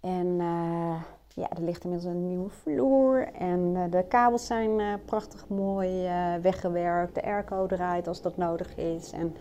En 0.01 0.37
ja, 1.29 1.51
er 1.51 1.63
ligt 1.63 1.85
inmiddels 1.85 2.15
een 2.15 2.29
nieuwe 2.29 2.51
vloer 2.51 3.33
en 3.33 3.91
de 3.91 4.05
kabels 4.09 4.47
zijn 4.47 5.01
prachtig 5.05 5.49
mooi 5.49 6.09
weggewerkt. 6.43 7.15
De 7.15 7.23
airco 7.23 7.67
draait 7.67 8.09
als 8.09 8.23
dat 8.23 8.37
nodig 8.37 8.77
is 8.77 9.13
en 9.13 9.37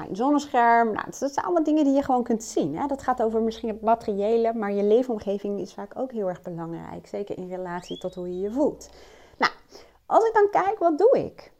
fijn 0.00 0.16
zonnescherm. 0.16 0.92
Nou, 0.92 1.06
dat 1.06 1.32
zijn 1.32 1.44
allemaal 1.44 1.64
dingen 1.64 1.84
die 1.84 1.94
je 1.94 2.02
gewoon 2.02 2.22
kunt 2.22 2.42
zien. 2.42 2.76
Hè? 2.76 2.86
Dat 2.86 3.02
gaat 3.02 3.22
over 3.22 3.42
misschien 3.42 3.68
het 3.68 3.80
materiële, 3.80 4.54
maar 4.54 4.72
je 4.72 4.82
leefomgeving 4.82 5.60
is 5.60 5.74
vaak 5.74 5.98
ook 5.98 6.12
heel 6.12 6.28
erg 6.28 6.42
belangrijk. 6.42 7.06
Zeker 7.06 7.38
in 7.38 7.48
relatie 7.48 7.98
tot 7.98 8.14
hoe 8.14 8.28
je 8.28 8.40
je 8.40 8.50
voelt. 8.50 8.90
Nou, 9.38 9.52
als 10.06 10.24
ik 10.24 10.34
dan 10.34 10.50
kijk, 10.50 10.78
wat 10.78 10.98
doe 10.98 11.18
ik? 11.18 11.52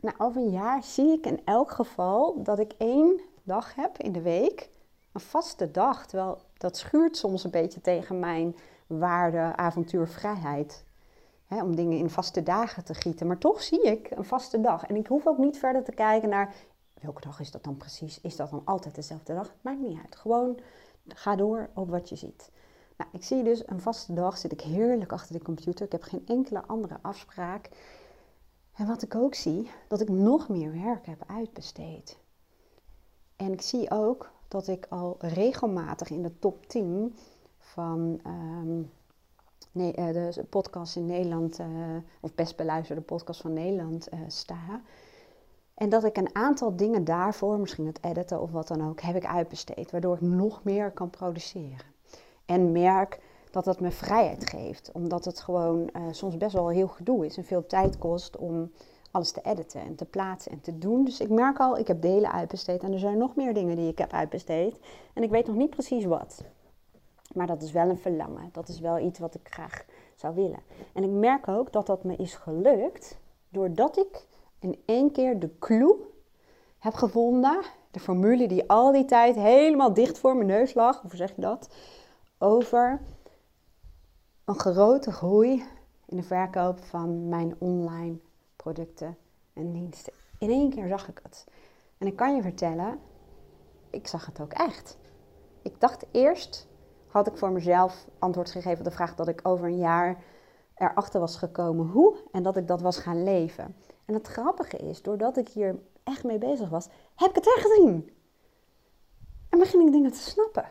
Nou, 0.00 0.14
over 0.18 0.42
een 0.42 0.50
jaar 0.50 0.82
zie 0.82 1.12
ik 1.12 1.26
in 1.26 1.40
elk 1.44 1.70
geval 1.70 2.42
dat 2.42 2.58
ik 2.58 2.72
één 2.78 3.20
dag 3.42 3.74
heb 3.74 3.98
in 3.98 4.12
de 4.12 4.22
week, 4.22 4.70
een 5.12 5.20
vaste 5.20 5.70
dag. 5.70 6.06
Terwijl 6.06 6.38
dat 6.58 6.76
schuurt 6.76 7.16
soms 7.16 7.44
een 7.44 7.50
beetje 7.50 7.80
tegen 7.80 8.18
mijn 8.18 8.56
waarde, 8.86 9.56
avontuur, 9.56 10.08
vrijheid. 10.08 10.86
om 11.48 11.76
dingen 11.76 11.98
in 11.98 12.10
vaste 12.10 12.42
dagen 12.42 12.84
te 12.84 12.94
gieten. 12.94 13.26
Maar 13.26 13.38
toch 13.38 13.62
zie 13.62 13.82
ik 13.82 14.10
een 14.10 14.24
vaste 14.24 14.60
dag. 14.60 14.86
En 14.86 14.96
ik 14.96 15.06
hoef 15.06 15.26
ook 15.26 15.38
niet 15.38 15.58
verder 15.58 15.84
te 15.84 15.92
kijken 15.92 16.28
naar 16.28 16.54
welke 17.00 17.20
dag 17.20 17.40
is 17.40 17.50
dat 17.50 17.64
dan 17.64 17.76
precies? 17.76 18.20
Is 18.20 18.36
dat 18.36 18.50
dan 18.50 18.62
altijd 18.64 18.94
dezelfde 18.94 19.34
dag? 19.34 19.54
Maakt 19.60 19.80
niet 19.80 19.98
uit. 19.98 20.16
Gewoon 20.16 20.58
ga 21.08 21.36
door 21.36 21.70
op 21.74 21.88
wat 21.88 22.08
je 22.08 22.16
ziet. 22.16 22.50
Nou, 22.96 23.10
ik 23.12 23.24
zie 23.24 23.42
dus 23.42 23.68
een 23.68 23.80
vaste 23.80 24.14
dag, 24.14 24.38
zit 24.38 24.52
ik 24.52 24.60
heerlijk 24.60 25.12
achter 25.12 25.32
de 25.32 25.42
computer. 25.42 25.86
Ik 25.86 25.92
heb 25.92 26.02
geen 26.02 26.26
enkele 26.26 26.62
andere 26.66 26.98
afspraak. 27.02 27.68
En 28.74 28.86
wat 28.86 29.02
ik 29.02 29.14
ook 29.14 29.34
zie, 29.34 29.70
dat 29.88 30.00
ik 30.00 30.08
nog 30.08 30.48
meer 30.48 30.72
werk 30.72 31.06
heb 31.06 31.24
uitbesteed. 31.26 32.18
En 33.36 33.52
ik 33.52 33.62
zie 33.62 33.90
ook 33.90 34.30
dat 34.48 34.68
ik 34.68 34.86
al 34.88 35.16
regelmatig 35.18 36.10
in 36.10 36.22
de 36.22 36.38
top 36.38 36.66
10 36.66 37.16
van 37.58 38.20
um, 38.26 38.90
nee, 39.72 39.96
uh, 39.96 40.32
de 40.32 40.44
podcast 40.50 40.96
in 40.96 41.06
Nederland, 41.06 41.58
uh, 41.58 41.66
of 42.20 42.34
best 42.34 42.56
beluisterde 42.56 43.02
podcast 43.02 43.40
van 43.40 43.52
Nederland 43.52 44.12
uh, 44.12 44.20
sta. 44.26 44.82
En 45.78 45.88
dat 45.88 46.04
ik 46.04 46.16
een 46.16 46.34
aantal 46.34 46.76
dingen 46.76 47.04
daarvoor, 47.04 47.58
misschien 47.58 47.86
het 47.86 48.04
editen 48.04 48.40
of 48.40 48.50
wat 48.50 48.68
dan 48.68 48.88
ook, 48.88 49.00
heb 49.00 49.16
ik 49.16 49.26
uitbesteed. 49.26 49.90
Waardoor 49.90 50.14
ik 50.14 50.20
nog 50.20 50.64
meer 50.64 50.90
kan 50.90 51.10
produceren. 51.10 51.86
En 52.46 52.72
merk 52.72 53.20
dat 53.50 53.64
het 53.64 53.80
me 53.80 53.90
vrijheid 53.90 54.50
geeft. 54.50 54.92
Omdat 54.92 55.24
het 55.24 55.40
gewoon 55.40 55.90
soms 56.10 56.36
best 56.36 56.52
wel 56.52 56.68
heel 56.68 56.88
gedoe 56.88 57.26
is 57.26 57.36
en 57.36 57.44
veel 57.44 57.66
tijd 57.66 57.98
kost 57.98 58.36
om 58.36 58.70
alles 59.10 59.30
te 59.30 59.40
editen 59.42 59.80
en 59.80 59.94
te 59.94 60.04
plaatsen 60.04 60.52
en 60.52 60.60
te 60.60 60.78
doen. 60.78 61.04
Dus 61.04 61.20
ik 61.20 61.28
merk 61.28 61.58
al, 61.58 61.78
ik 61.78 61.86
heb 61.86 62.02
delen 62.02 62.32
uitbesteed 62.32 62.82
en 62.82 62.92
er 62.92 62.98
zijn 62.98 63.18
nog 63.18 63.36
meer 63.36 63.54
dingen 63.54 63.76
die 63.76 63.88
ik 63.88 63.98
heb 63.98 64.12
uitbesteed. 64.12 64.78
En 65.14 65.22
ik 65.22 65.30
weet 65.30 65.46
nog 65.46 65.56
niet 65.56 65.70
precies 65.70 66.04
wat. 66.04 66.44
Maar 67.34 67.46
dat 67.46 67.62
is 67.62 67.72
wel 67.72 67.88
een 67.88 67.98
verlangen. 67.98 68.48
Dat 68.52 68.68
is 68.68 68.80
wel 68.80 68.98
iets 68.98 69.18
wat 69.18 69.34
ik 69.34 69.48
graag 69.48 69.84
zou 70.14 70.34
willen. 70.34 70.60
En 70.92 71.02
ik 71.02 71.10
merk 71.10 71.48
ook 71.48 71.72
dat 71.72 71.86
dat 71.86 72.04
me 72.04 72.16
is 72.16 72.34
gelukt 72.34 73.18
doordat 73.48 73.98
ik 73.98 74.26
in 74.58 74.82
één 74.84 75.12
keer 75.12 75.38
de 75.38 75.58
clue 75.58 75.96
heb 76.78 76.94
gevonden. 76.94 77.62
De 77.90 78.00
formule 78.00 78.48
die 78.48 78.68
al 78.68 78.92
die 78.92 79.04
tijd 79.04 79.34
helemaal 79.34 79.94
dicht 79.94 80.18
voor 80.18 80.34
mijn 80.34 80.46
neus 80.46 80.74
lag. 80.74 81.00
Hoe 81.00 81.16
zeg 81.16 81.34
je 81.34 81.40
dat? 81.40 81.74
Over 82.38 83.00
een 84.44 84.58
grote 84.58 85.12
groei 85.12 85.64
in 86.06 86.16
de 86.16 86.22
verkoop 86.22 86.78
van 86.80 87.28
mijn 87.28 87.54
online 87.58 88.18
producten 88.56 89.16
en 89.52 89.72
diensten. 89.72 90.12
In 90.38 90.50
één 90.50 90.70
keer 90.70 90.88
zag 90.88 91.08
ik 91.08 91.20
het. 91.22 91.46
En 91.98 92.06
ik 92.06 92.16
kan 92.16 92.34
je 92.34 92.42
vertellen, 92.42 92.98
ik 93.90 94.06
zag 94.06 94.26
het 94.26 94.40
ook 94.40 94.52
echt. 94.52 94.98
Ik 95.62 95.80
dacht 95.80 96.06
eerst, 96.10 96.68
had 97.06 97.26
ik 97.26 97.36
voor 97.36 97.50
mezelf 97.50 98.06
antwoord 98.18 98.50
gegeven 98.50 98.78
op 98.78 98.84
de 98.84 98.90
vraag 98.90 99.14
dat 99.14 99.28
ik 99.28 99.40
over 99.42 99.66
een 99.66 99.78
jaar 99.78 100.22
erachter 100.74 101.20
was 101.20 101.36
gekomen 101.36 101.86
hoe 101.86 102.16
en 102.32 102.42
dat 102.42 102.56
ik 102.56 102.68
dat 102.68 102.80
was 102.80 102.98
gaan 102.98 103.22
leven. 103.22 103.76
En 104.08 104.14
het 104.14 104.26
grappige 104.26 104.76
is, 104.76 105.02
doordat 105.02 105.36
ik 105.36 105.48
hier 105.48 105.78
echt 106.02 106.24
mee 106.24 106.38
bezig 106.38 106.68
was, 106.68 106.88
heb 107.14 107.28
ik 107.28 107.34
het 107.34 107.46
echt 107.46 107.66
gezien. 107.66 108.12
En 109.48 109.58
begin 109.58 109.80
ik 109.80 109.92
dingen 109.92 110.12
te 110.12 110.18
snappen. 110.18 110.70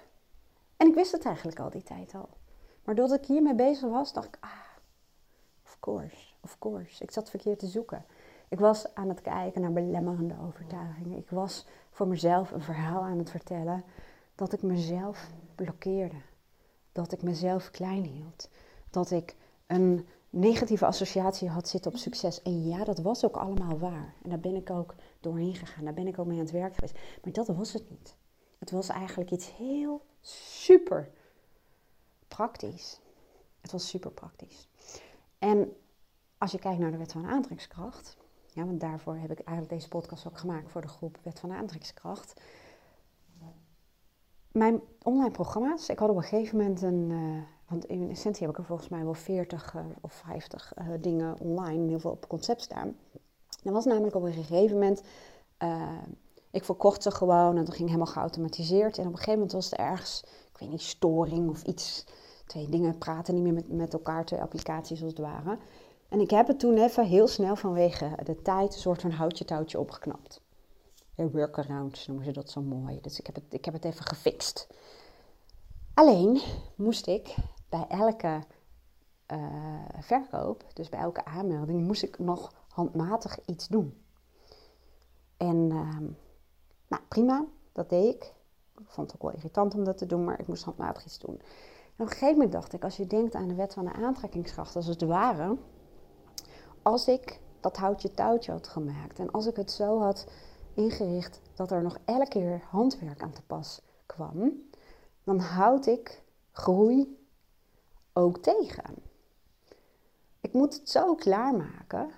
En 0.78 0.88
ik 0.88 0.94
wist 0.94 1.12
het 1.12 1.26
eigenlijk 1.26 1.60
al 1.60 1.70
die 1.70 1.84
tijd 1.84 2.14
al. 2.14 2.30
Maar 2.84 2.96
doordat 2.96 3.18
ik 3.18 3.26
hiermee 3.26 3.56
bezig 3.56 3.90
was, 3.90 4.14
dacht 4.14 4.28
ik, 4.28 4.38
ah, 4.40 4.52
of 5.64 5.78
course, 5.80 6.34
of 6.42 6.60
course. 6.60 7.04
Ik 7.04 7.12
zat 7.12 7.30
verkeerd 7.30 7.60
te 7.60 7.68
zoeken. 7.68 8.06
Ik 8.50 8.60
was 8.60 8.96
aan 8.96 9.10
het 9.10 9.22
kijken 9.22 9.62
naar 9.62 9.74
belemmerende 9.74 10.36
overtuigingen. 10.48 11.18
Ik 11.18 11.30
was 11.30 11.66
voor 11.90 12.08
mezelf 12.08 12.52
een 12.52 12.62
verhaal 12.62 13.02
aan 13.02 13.18
het 13.18 13.30
vertellen 13.30 13.84
dat 14.36 14.54
ik 14.54 14.62
mezelf 14.62 15.30
blokkeerde. 15.56 16.22
Dat 16.92 17.12
ik 17.12 17.22
mezelf 17.22 17.72
klein 17.72 18.04
hield. 18.04 18.50
Dat 18.90 19.12
ik 19.12 19.36
een 19.68 20.08
negatieve 20.30 20.86
associatie 20.86 21.50
had 21.50 21.68
zitten 21.68 21.92
op 21.92 21.98
succes. 21.98 22.42
En 22.42 22.68
ja, 22.68 22.84
dat 22.84 23.00
was 23.00 23.26
ook 23.26 23.38
allemaal 23.38 23.78
waar. 23.78 24.14
En 24.24 24.30
daar 24.30 24.40
ben 24.40 24.56
ik 24.56 24.70
ook 24.70 24.96
doorheen 25.20 25.56
gegaan. 25.56 25.84
Daar 25.84 25.94
ben 25.94 26.08
ik 26.08 26.20
ook 26.20 26.26
mee 26.26 26.38
aan 26.38 26.44
het 26.44 26.54
werk 26.54 26.76
geweest. 26.76 26.98
Maar 27.24 27.34
dat 27.34 27.48
was 27.48 27.74
het 27.74 27.90
niet. 27.90 28.16
Het 28.60 28.72
was 28.72 28.90
eigenlijk 28.90 29.32
iets 29.32 29.56
heel 29.56 30.06
super 30.22 31.12
praktisch. 32.28 33.00
Het 33.62 33.72
was 33.72 33.88
super 33.88 34.12
praktisch. 34.12 34.68
En 35.40 35.76
als 36.38 36.52
je 36.52 36.60
kijkt 36.60 36.80
naar 36.80 36.92
de 36.92 36.98
wet 36.98 37.12
van 37.12 37.26
aantrekkingskracht, 37.26 38.18
ja, 38.54 38.66
want 38.66 38.80
daarvoor 38.80 39.16
heb 39.16 39.32
ik 39.32 39.40
eigenlijk 39.40 39.70
deze 39.70 39.88
podcast 39.88 40.28
ook 40.28 40.38
gemaakt 40.38 40.72
voor 40.72 40.82
de 40.82 40.88
groep 40.88 41.18
Wet 41.24 41.40
van 41.40 41.52
aantrekkingskracht. 41.52 42.42
Mijn 44.52 44.82
online 45.02 45.32
programma's, 45.32 45.90
ik 45.90 46.00
had 46.00 46.10
op 46.10 46.16
een 46.16 46.24
gegeven 46.24 46.58
moment 46.58 46.82
een, 46.82 47.10
uh, 47.10 47.42
want 47.68 47.86
in 47.86 48.10
essentie 48.10 48.42
heb 48.42 48.52
ik 48.52 48.58
er 48.58 48.66
volgens 48.66 48.90
mij 48.90 49.04
wel 49.04 49.14
40 49.14 49.74
uh, 49.74 49.82
eh, 49.82 49.88
of 50.02 50.14
50 50.14 50.74
uh, 50.78 50.94
eh, 50.94 51.02
dingen 51.02 51.40
online, 51.40 51.88
heel 51.88 52.00
veel 52.00 52.12
op 52.12 52.28
concept 52.28 52.62
staan. 52.62 52.96
Dat 53.64 53.74
was 53.74 53.86
namelijk 53.86 54.16
op 54.16 54.24
een 54.24 54.34
gegeven 54.34 54.74
moment, 54.74 55.02
ik 56.52 56.64
verkocht 56.64 57.04
ze 57.04 57.12
gewoon 57.12 57.58
en 57.58 57.66
dat 57.66 57.76
ging 57.76 57.88
helemaal 57.88 58.14
geautomatiseerd. 58.14 58.98
En 58.98 59.06
op 59.06 59.12
een 59.12 59.18
gegeven 59.18 59.34
moment 59.34 59.52
was 59.52 59.72
er 59.72 59.80
ergens, 59.80 60.24
ik 60.26 60.58
weet 60.60 60.70
niet, 60.70 60.82
storing 60.82 61.50
of 61.50 61.64
iets 61.64 62.06
twee 62.46 62.70
dingen 62.70 62.98
praten 62.98 63.34
niet 63.34 63.44
meer 63.44 63.54
met, 63.54 63.72
met 63.72 63.94
elkaar, 63.94 64.26
twee 64.26 64.42
applicaties 64.42 65.02
als 65.02 65.10
het 65.12 65.20
ware. 65.20 65.58
En 66.10 66.20
ik 66.20 66.30
heb 66.30 66.48
het 66.48 66.60
toen 66.60 66.78
even 66.78 67.06
heel 67.06 67.28
snel 67.28 67.56
vanwege 67.56 68.18
de 68.24 68.42
tijd 68.42 68.74
een 68.74 68.80
soort 68.80 69.02
van 69.02 69.12
houtje 69.12 69.46
touwtje 69.46 69.80
opgeknapt. 69.80 70.42
Workaround 71.16 72.08
noemen 72.08 72.26
ze 72.26 72.32
dat 72.32 72.50
zo 72.50 72.62
mooi. 72.62 73.02
Dus 73.02 73.20
ik 73.20 73.26
heb 73.26 73.36
het, 73.36 73.44
ik 73.50 73.66
heb 73.66 73.74
het 73.74 73.86
even 73.86 74.06
gefixt. 74.06 74.68
Alleen 75.94 76.42
moest 76.76 77.08
ik 77.08 77.36
bij 77.70 77.86
elke 77.88 78.42
uh, 79.32 79.40
verkoop, 80.00 80.64
dus 80.74 80.90
bij 80.90 81.00
elke 81.00 81.26
aanmelding, 81.26 81.88
moest 81.88 82.04
ik 82.04 82.20
nog 82.20 82.54
handmatig 82.68 83.46
iets 83.46 83.68
doen. 83.68 84.04
En 85.38 85.56
uh, 85.56 85.98
nou, 86.88 87.04
prima, 87.08 87.46
dat 87.72 87.90
deed 87.90 88.16
ik. 88.16 88.34
Ik 88.78 88.90
vond 88.90 89.12
het 89.12 89.22
ook 89.22 89.30
wel 89.30 89.38
irritant 89.40 89.74
om 89.74 89.84
dat 89.84 89.98
te 89.98 90.06
doen, 90.06 90.24
maar 90.24 90.40
ik 90.40 90.48
moest 90.48 90.64
handmatig 90.64 91.06
iets 91.06 91.20
doen 91.20 91.42
op 91.98 92.06
een 92.06 92.12
gegeven 92.12 92.34
moment 92.34 92.52
dacht 92.52 92.74
ik, 92.74 92.84
als 92.84 92.98
je 92.98 93.08
denkt 93.08 93.36
aan 93.36 93.48
de 93.48 93.56
wet 93.56 93.74
van 93.74 93.86
de 93.86 93.94
aantrekkingskracht 93.94 94.76
als 94.76 94.86
het 94.86 95.02
ware, 95.02 95.58
als 96.82 97.08
ik 97.08 97.40
dat 97.60 97.78
houtje 97.78 98.12
touwtje 98.12 98.52
had 98.52 98.68
gemaakt 98.68 99.20
en 99.20 99.32
als 99.32 99.46
ik 99.46 99.56
het 99.56 99.72
zo 99.72 100.00
had 100.00 100.28
ingericht 100.74 101.42
dat 101.56 101.72
er 101.72 101.82
nog 101.82 101.98
elke 102.06 102.28
keer 102.28 102.64
handwerk 102.70 103.22
aan 103.22 103.32
te 103.32 103.42
pas 103.42 103.82
kwam, 104.06 104.52
dan 105.24 105.40
houd 105.40 105.86
ik 105.86 106.24
groei 106.52 107.17
ook 108.18 108.38
tegen. 108.38 108.96
Ik 110.42 110.54
moet 110.54 110.74
het 110.74 110.90
zo 110.90 111.16
klaarmaken 111.16 112.10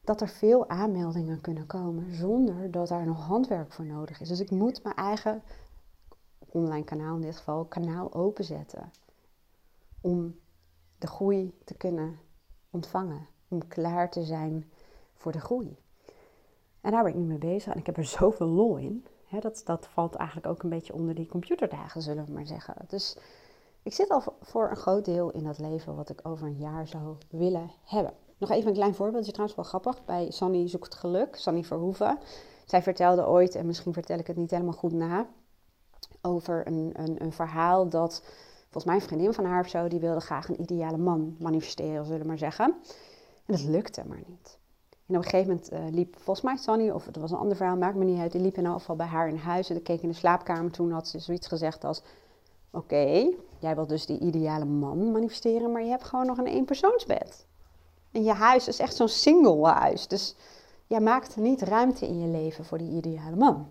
dat 0.00 0.20
er 0.20 0.28
veel 0.28 0.68
aanmeldingen 0.68 1.40
kunnen 1.40 1.66
komen 1.66 2.14
zonder 2.14 2.70
dat 2.70 2.88
daar 2.88 3.06
nog 3.06 3.26
handwerk 3.26 3.72
voor 3.72 3.84
nodig 3.84 4.20
is. 4.20 4.28
Dus 4.28 4.40
ik 4.40 4.50
moet 4.50 4.82
mijn 4.82 4.94
eigen 4.94 5.42
online 6.38 6.84
kanaal 6.84 7.14
in 7.14 7.20
dit 7.20 7.36
geval, 7.36 7.64
kanaal 7.64 8.14
openzetten. 8.14 8.90
Om 10.00 10.38
de 10.98 11.06
groei 11.06 11.58
te 11.64 11.74
kunnen 11.74 12.18
ontvangen. 12.70 13.26
Om 13.48 13.68
klaar 13.68 14.10
te 14.10 14.24
zijn 14.24 14.70
voor 15.14 15.32
de 15.32 15.40
groei. 15.40 15.76
En 16.80 16.90
daar 16.90 17.02
ben 17.02 17.12
ik 17.12 17.18
nu 17.18 17.24
mee 17.24 17.38
bezig 17.38 17.72
en 17.72 17.78
ik 17.78 17.86
heb 17.86 17.96
er 17.96 18.04
zoveel 18.18 18.46
lol 18.46 18.76
in. 18.76 19.06
dat, 19.40 19.62
dat 19.64 19.86
valt 19.86 20.14
eigenlijk 20.14 20.46
ook 20.48 20.62
een 20.62 20.70
beetje 20.70 20.94
onder 20.94 21.14
die 21.14 21.26
computerdagen, 21.26 22.02
zullen 22.02 22.24
we 22.24 22.32
maar 22.32 22.46
zeggen. 22.46 22.74
Dus 22.86 23.16
ik 23.88 23.94
zit 23.94 24.10
al 24.10 24.22
voor 24.40 24.70
een 24.70 24.76
groot 24.76 25.04
deel 25.04 25.30
in 25.30 25.44
dat 25.44 25.58
leven 25.58 25.94
wat 25.96 26.10
ik 26.10 26.20
over 26.22 26.46
een 26.46 26.58
jaar 26.58 26.88
zou 26.88 27.16
willen 27.30 27.70
hebben. 27.84 28.12
Nog 28.38 28.50
even 28.50 28.68
een 28.68 28.74
klein 28.74 28.94
voorbeeldje, 28.94 29.32
trouwens 29.32 29.56
wel 29.56 29.68
grappig. 29.68 30.04
Bij 30.04 30.30
Sanny 30.30 30.68
zoekt 30.68 30.94
geluk, 30.94 31.36
Sanny 31.36 31.64
Verhoeven. 31.64 32.18
Zij 32.66 32.82
vertelde 32.82 33.26
ooit, 33.26 33.54
en 33.54 33.66
misschien 33.66 33.92
vertel 33.92 34.18
ik 34.18 34.26
het 34.26 34.36
niet 34.36 34.50
helemaal 34.50 34.72
goed 34.72 34.92
na, 34.92 35.26
over 36.22 36.66
een, 36.66 36.90
een, 36.92 37.22
een 37.22 37.32
verhaal 37.32 37.88
dat 37.88 38.22
volgens 38.62 38.84
mij 38.84 38.94
een 38.94 39.00
vriendin 39.00 39.32
van 39.32 39.44
haar 39.44 39.60
of 39.60 39.68
zo, 39.68 39.88
die 39.88 40.00
wilde 40.00 40.20
graag 40.20 40.48
een 40.48 40.60
ideale 40.60 40.98
man 40.98 41.36
manifesteren, 41.38 42.04
zullen 42.04 42.20
we 42.20 42.26
maar 42.26 42.38
zeggen. 42.38 42.74
En 43.46 43.54
dat 43.54 43.62
lukte 43.62 44.02
maar 44.06 44.22
niet. 44.26 44.58
En 45.06 45.16
op 45.16 45.24
een 45.24 45.30
gegeven 45.30 45.46
moment 45.46 45.72
uh, 45.72 45.94
liep 45.94 46.14
volgens 46.16 46.40
mij 46.46 46.56
Sonny, 46.56 46.90
of 46.90 47.04
het 47.04 47.16
was 47.16 47.30
een 47.30 47.38
ander 47.38 47.56
verhaal, 47.56 47.76
maakt 47.76 47.96
me 47.96 48.04
niet 48.04 48.20
uit, 48.20 48.32
die 48.32 48.40
liep 48.40 48.56
in 48.56 48.66
elk 48.66 48.78
geval 48.78 48.96
bij 48.96 49.06
haar 49.06 49.28
in 49.28 49.36
huis. 49.36 49.70
En 49.70 49.76
ik 49.76 49.84
keek 49.84 50.02
in 50.02 50.08
de 50.08 50.14
slaapkamer, 50.14 50.70
toen 50.70 50.92
had 50.92 51.08
ze 51.08 51.18
zoiets 51.18 51.46
gezegd 51.46 51.84
als, 51.84 52.02
oké, 52.70 53.30
jij 53.60 53.74
wilt 53.74 53.88
dus 53.88 54.06
die 54.06 54.18
ideale 54.18 54.64
man 54.64 55.12
manifesteren, 55.12 55.72
maar 55.72 55.82
je 55.82 55.90
hebt 55.90 56.04
gewoon 56.04 56.26
nog 56.26 56.38
een 56.38 56.46
eenpersoonsbed. 56.46 57.46
En 58.12 58.24
je 58.24 58.32
huis 58.32 58.68
is 58.68 58.78
echt 58.78 58.96
zo'n 58.96 59.08
single 59.08 59.66
huis, 59.66 60.08
dus 60.08 60.36
jij 60.86 61.00
maakt 61.00 61.36
niet 61.36 61.62
ruimte 61.62 62.06
in 62.06 62.20
je 62.20 62.28
leven 62.28 62.64
voor 62.64 62.78
die 62.78 62.90
ideale 62.90 63.36
man. 63.36 63.66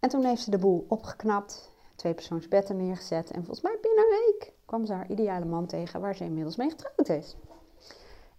En 0.00 0.08
toen 0.08 0.24
heeft 0.24 0.42
ze 0.42 0.50
de 0.50 0.58
boel 0.58 0.84
opgeknapt, 0.88 1.72
twee 1.96 2.14
persoonsbedden 2.14 2.76
neergezet. 2.76 3.30
En 3.30 3.44
volgens 3.44 3.60
mij 3.60 3.78
binnen 3.82 4.04
een 4.04 4.10
week 4.10 4.52
kwam 4.64 4.86
ze 4.86 4.92
haar 4.92 5.10
ideale 5.10 5.44
man 5.44 5.66
tegen 5.66 6.00
waar 6.00 6.16
ze 6.16 6.24
inmiddels 6.24 6.56
mee 6.56 6.70
getrouwd 6.70 7.08
is. 7.08 7.36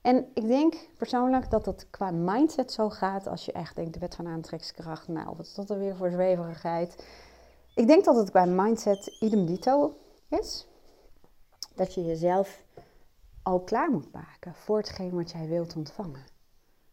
En 0.02 0.28
ik 0.34 0.48
denk 0.48 0.76
persoonlijk 0.98 1.50
dat 1.50 1.66
het 1.66 1.88
qua 1.90 2.12
mindset 2.12 2.72
zo 2.72 2.90
gaat 2.90 3.28
als 3.28 3.46
je 3.46 3.52
echt 3.52 3.76
denkt 3.76 3.94
de 3.94 4.00
wet 4.00 4.16
van 4.16 4.28
aantrekkingskracht. 4.28 5.08
Nou, 5.08 5.36
wat 5.38 5.46
is 5.46 5.54
dat 5.54 5.70
er 5.70 5.80
weer 5.80 5.96
voor 5.96 6.12
zweverigheid? 6.12 7.04
Ik 7.76 7.88
denk 7.88 8.06
dat 8.06 8.16
het 8.16 8.30
qua 8.30 8.46
mindset 8.46 9.18
idem 9.20 9.46
dito 9.46 9.94
is. 10.30 10.68
Dat 11.76 11.94
je 11.94 12.06
jezelf 12.06 12.64
al 13.44 13.60
klaar 13.60 13.92
moet 13.92 14.12
maken 14.12 14.56
voor 14.56 14.78
hetgeen 14.78 15.16
wat 15.16 15.32
jij 15.32 15.48
wilt 15.48 15.76
ontvangen. 15.76 16.26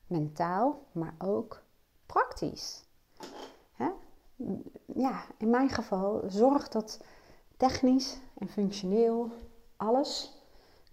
Mentaal, 0.06 0.86
maar 0.92 1.14
ook 1.18 1.62
praktisch 2.06 2.86
ja, 4.94 5.24
in 5.38 5.50
mijn 5.50 5.68
geval, 5.68 6.22
zorg 6.26 6.68
dat 6.68 7.00
technisch 7.56 8.18
en 8.38 8.48
functioneel 8.48 9.30
alles 9.76 10.34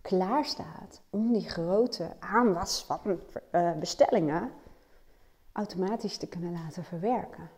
klaar 0.02 0.46
staat 0.46 1.02
om 1.10 1.34
die 1.34 1.50
grote 1.50 2.16
aanwas 2.20 2.84
van 2.84 3.20
uh, 3.52 3.72
bestellingen 3.72 4.52
automatisch 5.52 6.18
te 6.18 6.28
kunnen 6.28 6.52
laten 6.52 6.84
verwerken. 6.84 7.50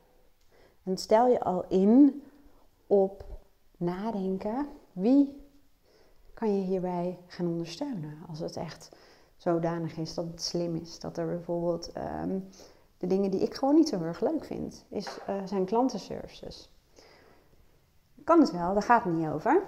En 0.83 0.97
stel 0.97 1.27
je 1.27 1.39
al 1.39 1.65
in 1.67 2.23
op 2.87 3.25
nadenken, 3.77 4.67
wie 4.91 5.43
kan 6.33 6.57
je 6.57 6.63
hierbij 6.63 7.19
gaan 7.27 7.47
ondersteunen 7.47 8.17
als 8.27 8.39
het 8.39 8.55
echt 8.55 8.89
zodanig 9.37 9.97
is 9.97 10.13
dat 10.13 10.25
het 10.25 10.41
slim 10.41 10.75
is. 10.75 10.99
Dat 10.99 11.17
er 11.17 11.25
bijvoorbeeld 11.25 11.91
ehm, 11.91 12.39
de 12.97 13.07
dingen 13.07 13.31
die 13.31 13.41
ik 13.41 13.53
gewoon 13.53 13.75
niet 13.75 13.89
zo 13.89 14.01
erg 14.01 14.21
leuk 14.21 14.45
vind, 14.45 14.85
is, 14.89 15.17
uh, 15.29 15.35
zijn 15.45 15.65
klantenservices. 15.65 16.69
Kan 18.23 18.39
het 18.39 18.51
wel, 18.51 18.73
daar 18.73 18.83
gaat 18.83 19.03
het 19.03 19.13
niet 19.13 19.27
over. 19.27 19.63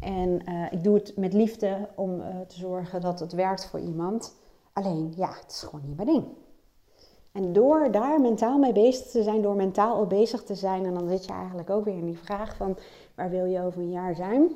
En 0.00 0.50
uh, 0.50 0.72
ik 0.72 0.84
doe 0.84 0.94
het 0.94 1.16
met 1.16 1.32
liefde 1.32 1.88
om 1.94 2.20
uh, 2.20 2.40
te 2.40 2.56
zorgen 2.58 3.00
dat 3.00 3.20
het 3.20 3.32
werkt 3.32 3.66
voor 3.66 3.80
iemand. 3.80 4.34
Alleen, 4.72 5.12
ja, 5.16 5.28
het 5.42 5.50
is 5.50 5.62
gewoon 5.62 5.86
niet 5.86 5.96
mijn 5.96 6.08
ding. 6.08 6.24
En 7.38 7.52
door 7.52 7.90
daar 7.90 8.20
mentaal 8.20 8.58
mee 8.58 8.72
bezig 8.72 9.06
te 9.06 9.22
zijn, 9.22 9.42
door 9.42 9.56
mentaal 9.56 9.94
al 9.94 10.06
bezig 10.06 10.42
te 10.42 10.54
zijn, 10.54 10.84
en 10.84 10.94
dan 10.94 11.08
zit 11.08 11.24
je 11.24 11.32
eigenlijk 11.32 11.70
ook 11.70 11.84
weer 11.84 11.96
in 11.96 12.06
die 12.06 12.18
vraag 12.18 12.56
van 12.56 12.76
waar 13.14 13.30
wil 13.30 13.44
je 13.44 13.62
over 13.62 13.80
een 13.80 13.90
jaar 13.90 14.14
zijn? 14.14 14.50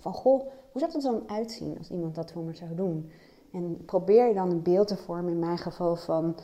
Van 0.00 0.12
goh, 0.12 0.40
hoe 0.72 0.80
zou 0.80 0.92
er 0.92 1.00
dan 1.00 1.22
uitzien 1.26 1.78
als 1.78 1.90
iemand 1.90 2.14
dat 2.14 2.32
voor 2.32 2.42
me 2.42 2.54
zou 2.54 2.74
doen? 2.74 3.10
En 3.52 3.84
probeer 3.84 4.28
je 4.28 4.34
dan 4.34 4.50
een 4.50 4.62
beeld 4.62 4.88
te 4.88 4.96
vormen, 4.96 5.32
in 5.32 5.38
mijn 5.38 5.58
geval 5.58 5.96
van 5.96 6.36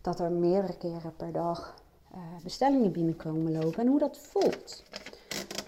dat 0.00 0.20
er 0.20 0.30
meerdere 0.30 0.76
keren 0.76 1.16
per 1.16 1.32
dag 1.32 1.74
uh, 2.14 2.18
bestellingen 2.42 2.92
binnenkomen 2.92 3.52
lopen 3.52 3.80
en 3.80 3.86
hoe 3.86 3.98
dat 3.98 4.18
voelt. 4.18 4.82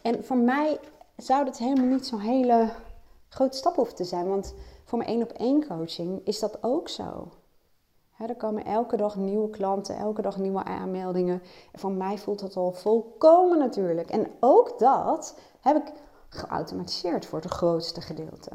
En 0.02 0.24
voor 0.24 0.36
mij 0.36 0.78
zou 1.16 1.44
dat 1.44 1.58
helemaal 1.58 1.86
niet 1.86 2.06
zo'n 2.06 2.20
hele 2.20 2.70
grote 3.28 3.56
stap 3.56 3.74
hoeven 3.74 3.94
te 3.94 4.04
zijn, 4.04 4.28
want 4.28 4.54
voor 4.84 4.98
mijn 4.98 5.10
één 5.10 5.22
op 5.22 5.32
één 5.32 5.66
coaching 5.66 6.20
is 6.24 6.38
dat 6.38 6.58
ook 6.60 6.88
zo. 6.88 7.28
Er 8.18 8.36
komen 8.36 8.64
elke 8.64 8.96
dag 8.96 9.16
nieuwe 9.16 9.50
klanten, 9.50 9.96
elke 9.96 10.22
dag 10.22 10.36
nieuwe 10.36 10.64
aanmeldingen. 10.64 11.42
En 11.72 11.96
mij 11.96 12.18
voelt 12.18 12.40
dat 12.40 12.56
al 12.56 12.72
volkomen 12.72 13.58
natuurlijk. 13.58 14.10
En 14.10 14.26
ook 14.40 14.78
dat 14.78 15.38
heb 15.60 15.76
ik 15.76 15.92
geautomatiseerd 16.28 17.26
voor 17.26 17.40
het 17.40 17.50
grootste 17.50 18.00
gedeelte. 18.00 18.50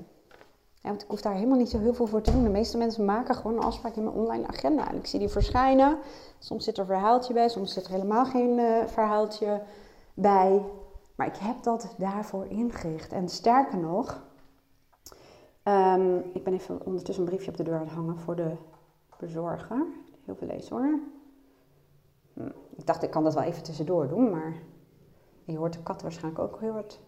Ja, 0.82 0.90
want 0.90 1.02
ik 1.02 1.10
hoef 1.10 1.22
daar 1.22 1.34
helemaal 1.34 1.58
niet 1.58 1.70
zo 1.70 1.80
heel 1.80 1.94
veel 1.94 2.08
voor 2.08 2.22
te 2.22 2.32
doen. 2.32 2.44
De 2.44 2.50
meeste 2.50 2.78
mensen 2.78 3.06
maken 3.06 3.36
gewoon 3.36 3.58
een 3.58 3.64
afspraak 3.64 3.96
in 3.96 4.04
mijn 4.04 4.16
online 4.16 4.48
agenda. 4.48 4.90
En 4.90 4.98
ik 4.98 5.06
zie 5.06 5.20
die 5.20 5.30
verschijnen. 5.30 5.98
Soms 6.40 6.64
zit 6.64 6.74
er 6.74 6.80
een 6.80 6.88
verhaaltje 6.88 7.34
bij, 7.34 7.50
soms 7.50 7.74
zit 7.74 7.86
er 7.86 7.92
helemaal 7.92 8.26
geen 8.26 8.58
uh, 8.58 8.86
verhaaltje 8.86 9.62
bij. 10.14 10.66
Maar 11.16 11.28
ik 11.28 11.38
heb 11.38 11.64
dat 11.64 11.94
daarvoor 11.98 12.46
ingericht. 12.46 13.12
En 13.12 13.30
sterker 13.30 13.78
nog, 13.78 14.22
um, 15.64 16.24
ik 16.34 16.44
ben 16.44 16.54
even 16.54 16.86
ondertussen 16.86 17.24
een 17.24 17.30
briefje 17.30 17.52
op 17.52 17.58
de 17.58 17.64
deur 17.64 17.76
aan 17.76 17.86
het 17.86 17.92
hangen 17.92 18.18
voor 18.18 18.36
de 18.36 18.52
bezorger. 19.20 19.86
Heel 20.26 20.36
veel 20.36 20.48
lezen 20.48 20.76
hoor. 20.76 21.00
Hm, 22.34 22.52
ik 22.76 22.86
dacht, 22.86 23.04
ik 23.04 23.10
kan 23.10 23.24
dat 23.24 23.34
wel 23.34 23.44
even 23.44 23.64
tussendoor 23.64 24.08
doen, 24.08 24.30
maar 24.30 24.54
je 25.44 25.58
hoort 25.58 25.74
de 25.74 25.84
kat 25.84 26.02
waarschijnlijk 26.02 26.44
ook 26.44 26.60
heel 26.60 26.72
hard 26.72 27.00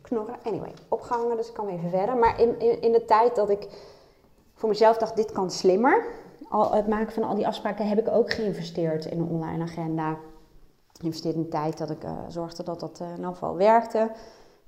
knorren. 0.00 0.36
Anyway, 0.42 0.72
opgehangen, 0.88 1.36
dus 1.36 1.48
ik 1.48 1.54
kan 1.54 1.68
even 1.68 1.90
verder. 1.90 2.16
Maar 2.16 2.40
in, 2.40 2.80
in, 2.80 2.92
de 2.92 3.04
tijd 3.04 3.36
dat 3.36 3.50
ik 3.50 3.68
voor 4.54 4.68
mezelf 4.68 4.96
dacht, 4.96 5.16
dit 5.16 5.32
kan 5.32 5.50
slimmer. 5.50 6.06
Al 6.48 6.72
het 6.72 6.88
maken 6.88 7.12
van 7.12 7.22
al 7.22 7.34
die 7.34 7.46
afspraken 7.46 7.88
heb 7.88 7.98
ik 7.98 8.08
ook 8.08 8.30
geïnvesteerd 8.30 9.04
in 9.04 9.20
een 9.20 9.28
online 9.28 9.62
agenda. 9.62 10.18
Investeerde 11.00 11.38
in 11.38 11.48
tijd 11.48 11.78
dat 11.78 11.90
ik 11.90 12.04
uh, 12.04 12.18
zorgde 12.28 12.62
dat 12.62 12.80
dat 12.80 13.00
uh, 13.02 13.16
in 13.16 13.24
geval 13.24 13.56
werkte. 13.56 14.10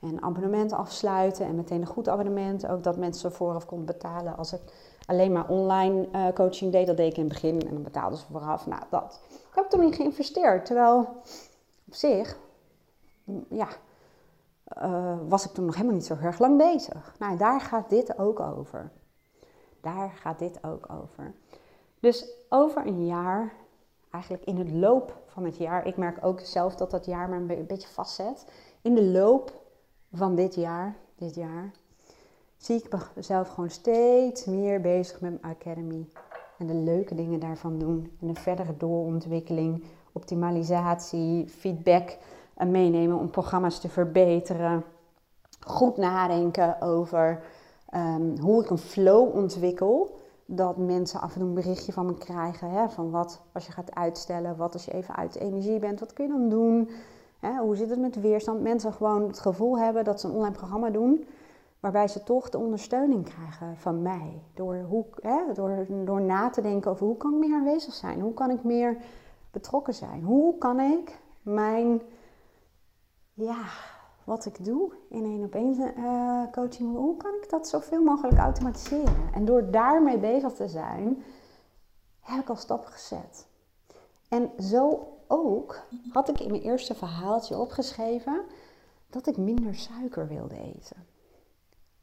En 0.01 0.23
abonnementen 0.23 0.77
afsluiten 0.77 1.47
en 1.47 1.55
meteen 1.55 1.81
een 1.81 1.87
goed 1.87 2.09
abonnement. 2.09 2.67
Ook 2.67 2.83
dat 2.83 2.97
mensen 2.97 3.33
vooraf 3.33 3.67
konden 3.67 3.87
betalen 3.87 4.37
als 4.37 4.53
ik 4.53 4.61
alleen 5.07 5.33
maar 5.33 5.49
online 5.49 6.09
uh, 6.13 6.29
coaching 6.29 6.73
deed. 6.73 6.87
Dat 6.87 6.97
deed 6.97 7.11
ik 7.11 7.17
in 7.17 7.25
het 7.25 7.33
begin 7.33 7.61
en 7.61 7.73
dan 7.75 7.83
betaalden 7.83 8.19
ze 8.19 8.25
vooraf. 8.31 8.67
Nou, 8.67 8.83
dat 8.91 9.21
heb 9.51 9.65
ik 9.65 9.71
toen 9.71 9.81
niet 9.81 9.95
geïnvesteerd. 9.95 10.67
Terwijl 10.67 10.99
op 11.87 11.95
zich, 11.95 12.39
ja, 13.49 13.69
uh, 14.83 15.17
was 15.29 15.45
ik 15.45 15.53
toen 15.53 15.65
nog 15.65 15.75
helemaal 15.75 15.97
niet 15.97 16.07
zo 16.07 16.17
erg 16.23 16.39
lang 16.39 16.57
bezig. 16.57 17.15
Nou, 17.19 17.37
daar 17.37 17.61
gaat 17.61 17.91
dit 17.91 18.19
ook 18.19 18.41
over. 18.41 18.91
Daar 19.81 20.11
gaat 20.11 20.39
dit 20.39 20.65
ook 20.65 20.87
over. 20.93 21.35
Dus 22.01 22.27
over 22.49 22.87
een 22.87 23.07
jaar, 23.07 23.53
eigenlijk 24.11 24.45
in 24.45 24.59
het 24.59 24.71
loop 24.71 25.23
van 25.27 25.45
het 25.45 25.57
jaar, 25.57 25.87
ik 25.87 25.97
merk 25.97 26.25
ook 26.25 26.41
zelf 26.41 26.75
dat 26.75 26.91
dat 26.91 27.05
jaar 27.05 27.29
me 27.29 27.37
een 27.37 27.67
beetje 27.67 27.89
vastzet. 27.89 28.47
In 28.83 28.95
de 28.95 29.05
loop 29.05 29.53
van 30.13 30.35
dit 30.35 30.55
jaar, 30.55 30.97
dit 31.15 31.35
jaar, 31.35 31.73
zie 32.65 32.77
ik 32.77 33.11
mezelf 33.15 33.49
gewoon 33.49 33.71
steeds 33.71 34.45
meer 34.45 34.81
bezig 34.81 35.21
met 35.21 35.41
mijn 35.41 35.55
academy. 35.57 36.09
En 36.59 36.67
de 36.67 36.75
leuke 36.75 37.15
dingen 37.15 37.41
daarvan 37.41 37.79
doen. 37.79 38.13
En 38.21 38.27
de 38.27 38.41
verdere 38.41 38.77
doorontwikkeling, 38.77 39.85
optimalisatie, 40.13 41.49
feedback 41.49 42.17
meenemen 42.67 43.19
om 43.19 43.31
programma's 43.31 43.81
te 43.81 43.89
verbeteren. 43.89 44.85
Goed 45.61 45.97
nadenken 45.97 46.81
over 46.81 47.43
ehm, 47.89 48.39
hoe 48.41 48.63
ik 48.63 48.71
een 48.71 48.79
flow 48.79 49.37
ontwikkel. 49.37 50.19
Dat 50.47 50.77
mensen 50.77 51.21
af 51.21 51.33
en 51.33 51.39
toe 51.39 51.49
een 51.49 51.55
berichtje 51.55 51.93
van 51.93 52.07
me 52.07 52.15
krijgen. 52.15 52.71
Hè, 52.71 52.89
van 52.89 53.11
wat 53.11 53.41
als 53.53 53.67
je 53.67 53.73
gaat 53.73 53.95
uitstellen, 53.95 54.57
wat 54.57 54.73
als 54.73 54.85
je 54.85 54.93
even 54.93 55.17
uit 55.17 55.35
energie 55.35 55.79
bent, 55.79 56.01
wat 56.01 56.13
kun 56.13 56.25
je 56.25 56.33
dan 56.33 56.49
doen? 56.49 56.91
Hè, 57.39 57.59
hoe 57.59 57.77
zit 57.77 57.91
het 57.91 58.01
met 58.01 58.21
weerstand? 58.21 58.61
Mensen 58.61 58.93
gewoon 58.93 59.23
het 59.27 59.39
gevoel 59.39 59.79
hebben 59.79 60.05
dat 60.05 60.21
ze 60.21 60.27
een 60.27 60.35
online 60.35 60.55
programma 60.55 60.91
doen. 60.91 61.25
Waarbij 61.85 62.09
ze 62.09 62.23
toch 62.23 62.51
de 62.51 62.59
ondersteuning 62.59 63.25
krijgen 63.25 63.77
van 63.77 64.03
mij. 64.03 64.43
Door, 64.55 64.77
hoe, 64.77 65.05
hè, 65.21 65.53
door, 65.53 65.87
door 66.05 66.21
na 66.21 66.51
te 66.51 66.61
denken 66.61 66.91
over 66.91 67.07
hoe 67.07 67.17
kan 67.17 67.33
ik 67.33 67.39
meer 67.39 67.57
aanwezig 67.57 67.95
zijn? 67.95 68.21
Hoe 68.21 68.35
kan 68.35 68.51
ik 68.51 68.63
meer 68.63 68.97
betrokken 69.51 69.95
zijn? 69.95 70.23
Hoe 70.23 70.59
kan 70.59 70.81
ik 70.81 71.19
mijn 71.43 72.03
ja, 73.33 73.65
wat 74.25 74.47
ik 74.47 74.65
doe 74.65 74.93
in 75.09 75.25
één 75.25 75.45
op 75.45 75.55
één 75.55 75.99
uh, 75.99 76.43
coaching, 76.53 76.97
hoe 76.97 77.17
kan 77.17 77.35
ik 77.43 77.51
dat 77.51 77.69
zoveel 77.69 78.03
mogelijk 78.03 78.39
automatiseren? 78.39 79.33
En 79.33 79.45
door 79.45 79.71
daarmee 79.71 80.19
bezig 80.19 80.53
te 80.53 80.69
zijn, 80.69 81.23
heb 82.21 82.41
ik 82.41 82.49
al 82.49 82.57
stappen 82.57 82.93
gezet. 82.93 83.47
En 84.29 84.51
zo 84.63 85.09
ook 85.27 85.81
had 86.13 86.29
ik 86.29 86.41
in 86.41 86.51
mijn 86.51 86.63
eerste 86.63 86.95
verhaaltje 86.95 87.59
opgeschreven 87.59 88.43
dat 89.11 89.27
ik 89.27 89.37
minder 89.37 89.75
suiker 89.75 90.29
wilde 90.29 90.57
eten. 90.57 91.13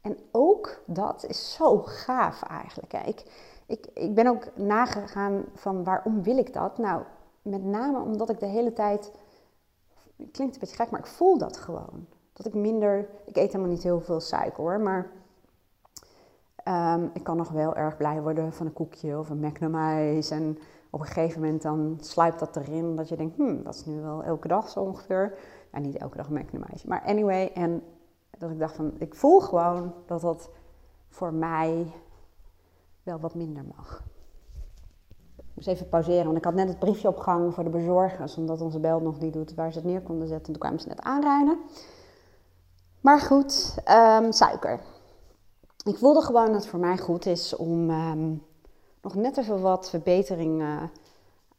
En 0.02 0.16
ook 0.30 0.82
dat 0.86 1.24
is 1.28 1.54
zo 1.54 1.82
gaaf 1.82 2.42
eigenlijk. 2.42 2.92
Ik, 2.92 3.24
ik, 3.66 3.86
ik 3.94 4.14
ben 4.14 4.26
ook 4.26 4.56
nagegaan 4.56 5.44
van 5.54 5.84
waarom 5.84 6.22
wil 6.22 6.38
ik 6.38 6.52
dat? 6.52 6.78
Nou, 6.78 7.02
met 7.42 7.64
name 7.64 8.00
omdat 8.00 8.30
ik 8.30 8.40
de 8.40 8.46
hele 8.46 8.72
tijd 8.72 9.12
klinkt 10.16 10.54
een 10.54 10.60
beetje 10.60 10.76
gek, 10.76 10.90
maar 10.90 11.00
ik 11.00 11.06
voel 11.06 11.38
dat 11.38 11.56
gewoon. 11.56 12.06
Dat 12.32 12.46
ik 12.46 12.54
minder, 12.54 13.08
ik 13.24 13.36
eet 13.36 13.52
helemaal 13.52 13.72
niet 13.72 13.82
heel 13.82 14.00
veel 14.00 14.20
suiker 14.20 14.62
hoor, 14.62 14.80
maar 14.80 15.10
um, 16.68 17.10
ik 17.14 17.24
kan 17.24 17.36
nog 17.36 17.48
wel 17.48 17.76
erg 17.76 17.96
blij 17.96 18.22
worden 18.22 18.52
van 18.52 18.66
een 18.66 18.72
koekje 18.72 19.18
of 19.18 19.30
een 19.30 19.40
Magnum 19.40 19.74
En 20.30 20.58
op 20.90 21.00
een 21.00 21.06
gegeven 21.06 21.40
moment 21.40 21.62
dan 21.62 21.98
sluipt 22.00 22.38
dat 22.38 22.56
erin, 22.56 22.96
dat 22.96 23.08
je 23.08 23.16
denkt, 23.16 23.36
hmm, 23.36 23.62
dat 23.62 23.74
is 23.74 23.84
nu 23.84 24.00
wel 24.00 24.22
elke 24.22 24.48
dag 24.48 24.68
zo 24.68 24.80
ongeveer. 24.80 25.38
Ja, 25.72 25.78
niet 25.78 25.96
elke 25.96 26.16
dag 26.16 26.28
een 26.28 26.46
maar 26.86 27.02
anyway. 27.06 27.50
En 27.54 27.82
dat 28.42 28.50
ik 28.50 28.58
dacht 28.58 28.76
van, 28.76 28.92
ik 28.98 29.14
voel 29.14 29.40
gewoon 29.40 29.94
dat 30.06 30.20
dat 30.20 30.50
voor 31.08 31.32
mij 31.32 31.92
wel 33.02 33.20
wat 33.20 33.34
minder 33.34 33.64
mag 33.76 34.02
moest 35.54 35.66
even 35.66 35.88
pauzeren, 35.88 36.24
want 36.24 36.36
ik 36.36 36.44
had 36.44 36.54
net 36.54 36.68
het 36.68 36.78
briefje 36.78 37.08
opgehangen 37.08 37.52
voor 37.52 37.64
de 37.64 37.70
bezorgers, 37.70 38.36
omdat 38.36 38.60
onze 38.60 38.80
bel 38.80 39.00
nog 39.00 39.20
niet 39.20 39.32
doet 39.32 39.54
waar 39.54 39.72
ze 39.72 39.78
het 39.78 39.86
neer 39.86 40.00
konden 40.00 40.28
zetten. 40.28 40.52
Toen 40.52 40.60
kwamen 40.60 40.80
ze 40.80 40.88
net 40.88 41.00
aanrijden. 41.00 41.58
Maar 43.00 43.20
goed, 43.20 43.74
um, 44.20 44.32
suiker. 44.32 44.80
Ik 45.84 45.96
voelde 45.96 46.22
gewoon 46.22 46.46
dat 46.46 46.54
het 46.54 46.66
voor 46.66 46.78
mij 46.78 46.98
goed 46.98 47.26
is 47.26 47.56
om 47.56 47.90
ehm, 47.90 48.34
nog 49.02 49.14
net 49.14 49.36
even 49.36 49.60
wat 49.60 49.90
verbetering 49.90 50.62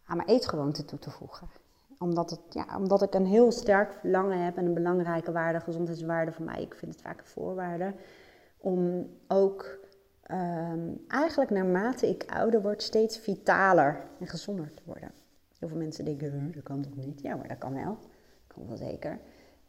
aan 0.06 0.18
mijn 0.18 0.30
eetgewoonte 0.30 0.86
toe 0.86 1.00
te 1.00 1.12
voegen. 1.12 1.50
Omdat, 2.04 2.30
het, 2.30 2.40
ja, 2.50 2.78
omdat 2.78 3.02
ik 3.02 3.14
een 3.14 3.26
heel 3.26 3.52
sterk 3.52 3.94
verlangen 3.94 4.44
heb 4.44 4.58
en 4.58 4.66
een 4.66 4.74
belangrijke 4.74 5.32
waarde, 5.32 5.60
gezondheidswaarde 5.60 6.32
voor 6.32 6.46
mij. 6.46 6.62
Ik 6.62 6.76
vind 6.76 6.92
het 6.92 7.02
vaak 7.02 7.20
een 7.20 7.26
voorwaarde 7.26 7.94
om 8.58 9.10
ook 9.28 9.80
um, 10.32 11.04
eigenlijk 11.08 11.50
naarmate 11.50 12.10
ik 12.10 12.26
ouder 12.34 12.62
word 12.62 12.84
steeds 12.84 13.18
vitaler 13.18 14.06
en 14.20 14.28
gezonder 14.28 14.74
te 14.74 14.82
worden. 14.86 15.12
Heel 15.60 15.68
veel 15.68 15.78
mensen 15.78 16.06
denken, 16.06 16.52
dat 16.52 16.64
kan 16.64 16.82
toch 16.82 16.96
niet? 16.96 17.22
Ja, 17.22 17.36
maar 17.36 17.48
dat 17.48 17.58
kan 17.58 17.74
wel. 17.74 17.98
Dat 18.48 18.56
kan 18.56 18.68
wel 18.68 18.78
zeker. 18.78 19.20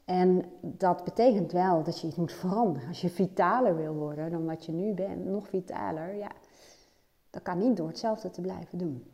En 0.05 0.45
dat 0.61 1.05
betekent 1.05 1.53
wel 1.53 1.83
dat 1.83 2.01
je 2.01 2.07
iets 2.07 2.17
moet 2.17 2.33
veranderen. 2.33 2.89
Als 2.89 3.01
je 3.01 3.11
vitaler 3.11 3.77
wil 3.77 3.95
worden 3.95 4.31
dan 4.31 4.45
wat 4.45 4.65
je 4.65 4.73
nu 4.73 4.95
bent, 4.95 5.25
nog 5.25 5.49
vitaler, 5.49 6.15
ja, 6.15 6.31
dat 7.31 7.43
kan 7.43 7.59
niet 7.59 7.77
door 7.77 7.89
hetzelfde 7.89 8.31
te 8.31 8.41
blijven 8.41 8.79
doen. 8.79 9.07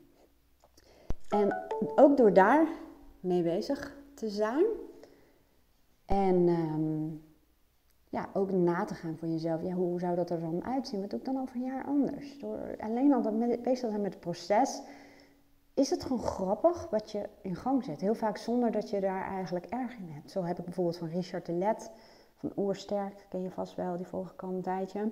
En 1.28 1.56
ook 1.94 2.16
door 2.16 2.32
daar 2.32 2.68
mee 3.20 3.42
bezig 3.42 3.96
te 4.14 4.28
zijn 4.28 4.64
en 6.06 6.48
um, 6.48 7.22
ja, 8.08 8.28
ook 8.32 8.50
na 8.52 8.84
te 8.84 8.94
gaan 8.94 9.16
voor 9.16 9.28
jezelf. 9.28 9.62
Ja, 9.62 9.72
hoe 9.72 10.00
zou 10.00 10.16
dat 10.16 10.30
er 10.30 10.40
dan 10.40 10.64
uitzien? 10.64 11.00
Wat 11.00 11.10
doe 11.10 11.18
ik 11.18 11.24
dan 11.24 11.40
over 11.40 11.56
een 11.56 11.62
jaar 11.62 11.84
anders? 11.84 12.38
Door 12.38 12.76
alleen 12.78 13.12
al 13.12 13.32
met, 13.32 13.62
bezig 13.62 13.90
zijn 13.90 14.00
met 14.00 14.12
het 14.12 14.22
proces, 14.22 14.82
is 15.74 15.90
het 15.90 16.02
gewoon 16.02 16.22
grappig 16.22 16.90
wat 16.90 17.10
je 17.10 17.28
in 17.42 17.56
gang 17.56 17.84
zet. 17.84 18.00
Heel 18.00 18.14
vaak 18.14 18.36
zonder 18.36 18.70
dat 18.70 18.90
je 18.90 19.00
daar 19.00 19.24
eigenlijk 19.24 19.66
erg 19.66 19.96
in 19.96 20.08
hebt. 20.10 20.30
Zo 20.30 20.42
heb 20.42 20.58
ik 20.58 20.64
bijvoorbeeld 20.64 20.96
van 20.96 21.08
Richard 21.08 21.46
de 21.46 21.52
Let, 21.52 21.90
van 22.34 22.52
Oersterk, 22.56 23.26
ken 23.28 23.42
je 23.42 23.50
vast 23.50 23.74
wel, 23.74 23.96
die 23.96 24.06
volg 24.06 24.32
ik 24.32 24.42
een 24.42 24.62
tijdje, 24.62 25.10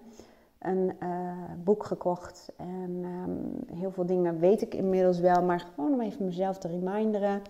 een 0.58 0.92
uh, 1.02 1.32
boek 1.64 1.84
gekocht. 1.84 2.52
En 2.56 3.04
um, 3.04 3.76
heel 3.76 3.90
veel 3.90 4.06
dingen 4.06 4.38
weet 4.38 4.62
ik 4.62 4.74
inmiddels 4.74 5.20
wel, 5.20 5.42
maar 5.42 5.60
gewoon 5.60 5.92
om 5.92 6.00
even 6.00 6.24
mezelf 6.24 6.58
te 6.58 6.68
reminderen. 6.68 7.42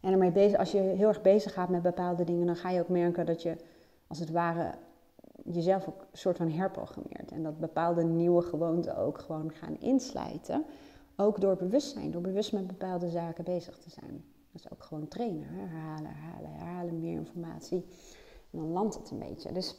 En 0.00 0.12
ermee 0.12 0.58
als 0.58 0.72
je 0.72 0.78
heel 0.78 1.08
erg 1.08 1.22
bezig 1.22 1.52
gaat 1.52 1.68
met 1.68 1.82
bepaalde 1.82 2.24
dingen, 2.24 2.46
dan 2.46 2.56
ga 2.56 2.70
je 2.70 2.80
ook 2.80 2.88
merken 2.88 3.26
dat 3.26 3.42
je 3.42 3.56
als 4.06 4.18
het 4.18 4.30
ware 4.30 4.74
jezelf 5.44 5.88
ook 5.88 6.00
een 6.00 6.18
soort 6.18 6.36
van 6.36 6.50
herprogrammeert. 6.50 7.30
En 7.30 7.42
dat 7.42 7.58
bepaalde 7.58 8.04
nieuwe 8.04 8.42
gewoonten 8.42 8.96
ook 8.96 9.18
gewoon 9.18 9.50
gaan 9.50 9.76
inslijten. 9.78 10.64
Ook 11.16 11.40
door 11.40 11.56
bewustzijn, 11.56 12.10
door 12.10 12.20
bewust 12.20 12.52
met 12.52 12.66
bepaalde 12.66 13.08
zaken 13.08 13.44
bezig 13.44 13.78
te 13.78 13.90
zijn. 13.90 14.24
Is 14.52 14.72
ook 14.72 14.82
gewoon 14.82 15.08
trainen. 15.08 15.46
Herhalen, 15.48 16.10
herhalen, 16.14 16.50
herhalen, 16.50 17.00
meer 17.00 17.18
informatie. 17.18 17.86
En 18.50 18.58
dan 18.58 18.70
landt 18.70 18.94
het 18.94 19.10
een 19.10 19.18
beetje. 19.18 19.52
Dus 19.52 19.76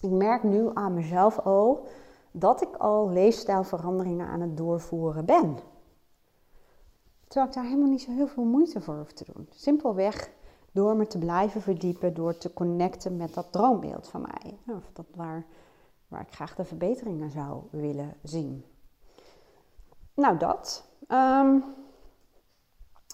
ik 0.00 0.10
merk 0.10 0.42
nu 0.42 0.70
aan 0.74 0.94
mezelf 0.94 1.38
al 1.38 1.86
dat 2.30 2.62
ik 2.62 2.76
al 2.76 3.10
leefstijlveranderingen 3.10 4.26
aan 4.26 4.40
het 4.40 4.56
doorvoeren 4.56 5.24
ben. 5.24 5.56
Terwijl 7.28 7.46
ik 7.46 7.54
daar 7.54 7.64
helemaal 7.64 7.90
niet 7.90 8.02
zo 8.02 8.10
heel 8.10 8.28
veel 8.28 8.44
moeite 8.44 8.80
voor 8.80 8.96
hoef 8.96 9.12
te 9.12 9.32
doen. 9.32 9.48
Simpelweg 9.50 10.30
door 10.72 10.96
me 10.96 11.06
te 11.06 11.18
blijven 11.18 11.60
verdiepen, 11.60 12.14
door 12.14 12.38
te 12.38 12.52
connecten 12.52 13.16
met 13.16 13.34
dat 13.34 13.52
droombeeld 13.52 14.08
van 14.08 14.20
mij. 14.20 14.58
Of 14.76 14.90
dat 14.92 15.06
waar, 15.14 15.46
waar 16.08 16.20
ik 16.20 16.34
graag 16.34 16.54
de 16.54 16.64
verbeteringen 16.64 17.30
zou 17.30 17.62
willen 17.70 18.14
zien. 18.22 18.64
Nou, 20.14 20.38
dat. 20.38 20.88
Um, 21.08 21.64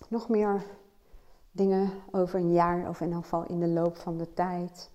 nog 0.09 0.29
meer 0.29 0.65
dingen 1.51 1.91
over 2.11 2.41
een 2.41 2.53
jaar, 2.53 2.89
of 2.89 3.01
in 3.01 3.13
elk 3.13 3.23
geval 3.23 3.45
in 3.45 3.61
de 3.61 3.69
loop 3.69 3.97
van 3.97 4.17
de 4.17 4.33
tijd. 4.33 4.91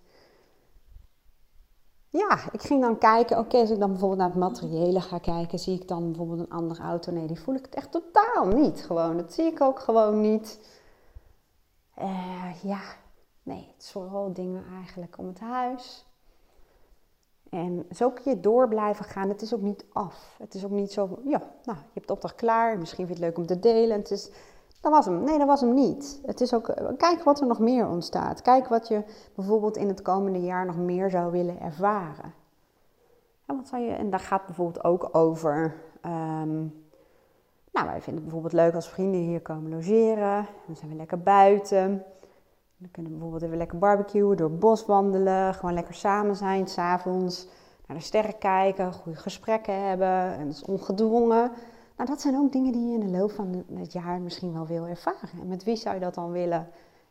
Ja, 2.11 2.51
ik 2.51 2.61
ging 2.61 2.81
dan 2.81 2.97
kijken, 2.97 3.37
oké, 3.37 3.57
als 3.57 3.69
ik 3.69 3.79
dan 3.79 3.89
bijvoorbeeld 3.89 4.19
naar 4.19 4.29
het 4.29 4.39
materiële 4.39 5.01
ga 5.01 5.17
kijken, 5.17 5.59
zie 5.59 5.81
ik 5.81 5.87
dan 5.87 6.05
bijvoorbeeld 6.07 6.39
een 6.39 6.49
andere 6.49 6.81
auto? 6.81 7.11
Nee, 7.11 7.27
die 7.27 7.39
voel 7.39 7.55
ik 7.55 7.65
echt 7.65 7.91
totaal 7.91 8.47
niet 8.47 8.81
gewoon. 8.81 9.17
Dat 9.17 9.33
zie 9.33 9.45
ik 9.45 9.61
ook 9.61 9.79
gewoon 9.79 10.21
niet. 10.21 10.59
Uh, 11.99 12.63
ja, 12.63 12.81
nee, 13.43 13.67
het 13.73 13.83
is 13.83 13.91
vooral 13.91 14.33
dingen 14.33 14.63
eigenlijk 14.81 15.17
om 15.17 15.27
het 15.27 15.39
huis. 15.39 16.05
En 17.49 17.85
zo 17.91 18.11
kun 18.11 18.31
je 18.31 18.39
door 18.39 18.67
blijven 18.67 19.05
gaan. 19.05 19.29
Het 19.29 19.41
is 19.41 19.53
ook 19.53 19.61
niet 19.61 19.85
af. 19.93 20.35
Het 20.37 20.53
is 20.53 20.65
ook 20.65 20.71
niet 20.71 20.91
zo, 20.91 21.19
ja, 21.23 21.41
nou, 21.63 21.77
je 21.77 21.93
hebt 21.93 22.07
de 22.07 22.13
opdracht 22.13 22.35
klaar. 22.35 22.77
Misschien 22.77 23.05
vind 23.07 23.17
je 23.17 23.23
het 23.23 23.33
leuk 23.33 23.43
om 23.43 23.47
te 23.47 23.59
delen. 23.59 23.97
Het 23.97 24.11
is, 24.11 24.29
dat 24.81 24.91
was 24.91 25.05
hem. 25.05 25.23
Nee, 25.23 25.37
dat 25.37 25.47
was 25.47 25.61
hem 25.61 25.73
niet. 25.73 26.21
Het 26.25 26.41
is 26.41 26.53
ook, 26.53 26.73
kijk 26.97 27.23
wat 27.23 27.41
er 27.41 27.47
nog 27.47 27.59
meer 27.59 27.87
ontstaat. 27.87 28.41
Kijk 28.41 28.67
wat 28.67 28.87
je 28.87 29.03
bijvoorbeeld 29.35 29.77
in 29.77 29.87
het 29.87 30.01
komende 30.01 30.41
jaar 30.41 30.65
nog 30.65 30.77
meer 30.77 31.09
zou 31.09 31.31
willen 31.31 31.59
ervaren. 31.59 32.33
En, 33.45 33.55
wat 33.55 33.67
zou 33.67 33.81
je, 33.81 33.91
en 33.91 34.09
daar 34.09 34.19
gaat 34.19 34.45
bijvoorbeeld 34.45 34.83
ook 34.83 35.09
over. 35.11 35.75
Um, 36.05 36.87
nou, 37.71 37.87
wij 37.87 38.01
vinden 38.01 38.13
het 38.13 38.23
bijvoorbeeld 38.23 38.53
leuk 38.53 38.75
als 38.75 38.89
vrienden 38.89 39.19
hier 39.19 39.41
komen 39.41 39.71
logeren. 39.71 40.47
Dan 40.65 40.75
zijn 40.75 40.91
we 40.91 40.97
lekker 40.97 41.19
buiten. 41.19 42.03
Dan 42.77 42.91
kunnen 42.91 43.11
we 43.11 43.17
bijvoorbeeld 43.17 43.43
even 43.43 43.57
lekker 43.57 43.77
barbecuen, 43.77 44.37
door 44.37 44.49
het 44.49 44.59
bos 44.59 44.85
wandelen. 44.85 45.53
Gewoon 45.53 45.73
lekker 45.73 45.93
samen 45.93 46.35
zijn, 46.35 46.67
s'avonds 46.67 47.47
naar 47.87 47.97
de 47.97 48.03
sterren 48.03 48.37
kijken, 48.37 48.93
goede 48.93 49.17
gesprekken 49.17 49.87
hebben. 49.87 50.37
En 50.37 50.45
dat 50.45 50.55
is 50.55 50.65
ongedwongen. 50.65 51.51
Nou, 51.99 52.11
dat 52.11 52.21
zijn 52.21 52.37
ook 52.37 52.51
dingen 52.51 52.71
die 52.71 52.87
je 52.87 52.93
in 52.93 53.11
de 53.11 53.17
loop 53.17 53.31
van 53.31 53.65
het 53.73 53.93
jaar 53.93 54.21
misschien 54.21 54.53
wel 54.53 54.67
wil 54.67 54.87
ervaren. 54.87 55.39
En 55.41 55.47
met 55.47 55.63
wie 55.63 55.75
zou 55.75 55.95
je 55.95 56.01
dat 56.01 56.13
dan 56.13 56.31
willen 56.31 56.69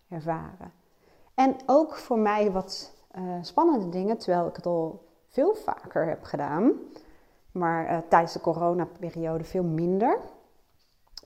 ervaren? 0.09 0.73
En 1.35 1.57
ook 1.67 1.97
voor 1.97 2.19
mij 2.19 2.51
wat 2.53 2.93
uh, 3.19 3.23
spannende 3.43 3.89
dingen, 3.89 4.19
terwijl 4.19 4.47
ik 4.47 4.57
het 4.57 4.67
al 4.67 5.05
veel 5.27 5.55
vaker 5.55 6.07
heb 6.07 6.23
gedaan, 6.23 6.73
maar 7.53 7.91
uh, 7.91 7.99
tijdens 8.09 8.33
de 8.33 8.41
coronaperiode 8.41 9.45
veel 9.45 9.63
minder, 9.63 10.19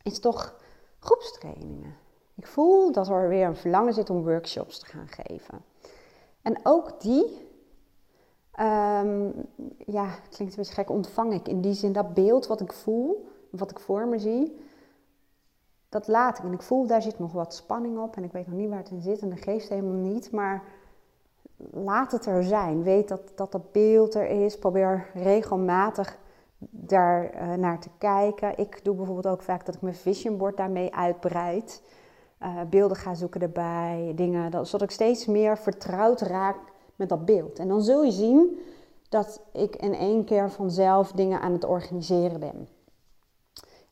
is 0.02 0.20
toch 0.20 0.60
groepstrainingen. 0.98 1.94
Ik 2.34 2.46
voel 2.46 2.92
dat 2.92 3.08
er 3.08 3.28
weer 3.28 3.46
een 3.46 3.56
verlangen 3.56 3.94
zit 3.94 4.10
om 4.10 4.24
workshops 4.24 4.78
te 4.78 4.86
gaan 4.86 5.08
geven. 5.08 5.64
En 6.42 6.60
ook 6.62 7.00
die, 7.00 7.48
um, 8.60 9.32
ja, 9.86 10.06
klinkt 10.30 10.38
een 10.38 10.62
beetje 10.62 10.74
gek, 10.74 10.90
ontvang 10.90 11.32
ik 11.32 11.48
in 11.48 11.60
die 11.60 11.74
zin 11.74 11.92
dat 11.92 12.14
beeld 12.14 12.46
wat 12.46 12.60
ik 12.60 12.72
voel 12.72 13.30
wat 13.52 13.70
ik 13.70 13.78
voor 13.78 14.06
me 14.06 14.18
zie, 14.18 14.60
dat 15.88 16.08
laat 16.08 16.38
ik. 16.38 16.44
En 16.44 16.52
ik 16.52 16.62
voel, 16.62 16.86
daar 16.86 17.02
zit 17.02 17.18
nog 17.18 17.32
wat 17.32 17.54
spanning 17.54 17.98
op. 17.98 18.16
En 18.16 18.24
ik 18.24 18.32
weet 18.32 18.46
nog 18.46 18.56
niet 18.56 18.68
waar 18.68 18.78
het 18.78 18.90
in 18.90 19.00
zit 19.00 19.20
en 19.20 19.28
de 19.28 19.36
geest 19.36 19.68
helemaal 19.68 20.12
niet. 20.12 20.30
Maar 20.30 20.62
laat 21.70 22.12
het 22.12 22.26
er 22.26 22.42
zijn. 22.42 22.82
Weet 22.82 23.08
dat 23.08 23.32
dat, 23.34 23.72
beeld 23.72 24.14
er 24.14 24.28
is. 24.28 24.58
Probeer 24.58 25.10
regelmatig 25.14 26.18
daar 26.58 27.34
uh, 27.34 27.54
naar 27.54 27.80
te 27.80 27.88
kijken. 27.98 28.58
Ik 28.58 28.84
doe 28.84 28.94
bijvoorbeeld 28.94 29.34
ook 29.34 29.42
vaak 29.42 29.66
dat 29.66 29.74
ik 29.74 29.82
mijn 29.82 29.94
vision 29.94 30.36
board 30.36 30.56
daarmee 30.56 30.94
uitbreid. 30.94 31.82
Uh, 32.42 32.60
beelden 32.70 32.96
ga 32.96 33.14
zoeken 33.14 33.40
erbij, 33.40 34.12
dingen, 34.14 34.50
dat, 34.50 34.68
zodat 34.68 34.88
ik 34.88 34.94
steeds 34.94 35.26
meer 35.26 35.58
vertrouwd 35.58 36.20
raak 36.20 36.56
met 36.96 37.08
dat 37.08 37.24
beeld. 37.24 37.58
En 37.58 37.68
dan 37.68 37.82
zul 37.82 38.02
je 38.02 38.10
zien 38.10 38.58
dat 39.08 39.40
ik 39.52 39.76
in 39.76 39.94
één 39.94 40.24
keer 40.24 40.50
vanzelf 40.50 41.12
dingen 41.12 41.40
aan 41.40 41.52
het 41.52 41.64
organiseren 41.64 42.40
ben 42.40 42.68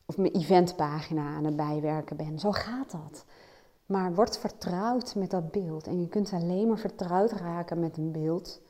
of 0.05 0.17
mijn 0.17 0.33
eventpagina 0.33 1.35
aan 1.35 1.45
het 1.45 1.55
bijwerken 1.55 2.15
ben. 2.15 2.39
Zo 2.39 2.51
gaat 2.51 2.91
dat. 2.91 3.25
Maar 3.85 4.13
word 4.13 4.37
vertrouwd 4.37 5.15
met 5.15 5.29
dat 5.29 5.51
beeld. 5.51 5.87
En 5.87 6.01
je 6.01 6.07
kunt 6.07 6.33
alleen 6.33 6.67
maar 6.67 6.77
vertrouwd 6.77 7.31
raken 7.31 7.79
met 7.79 7.97
een 7.97 8.11
beeld. 8.11 8.61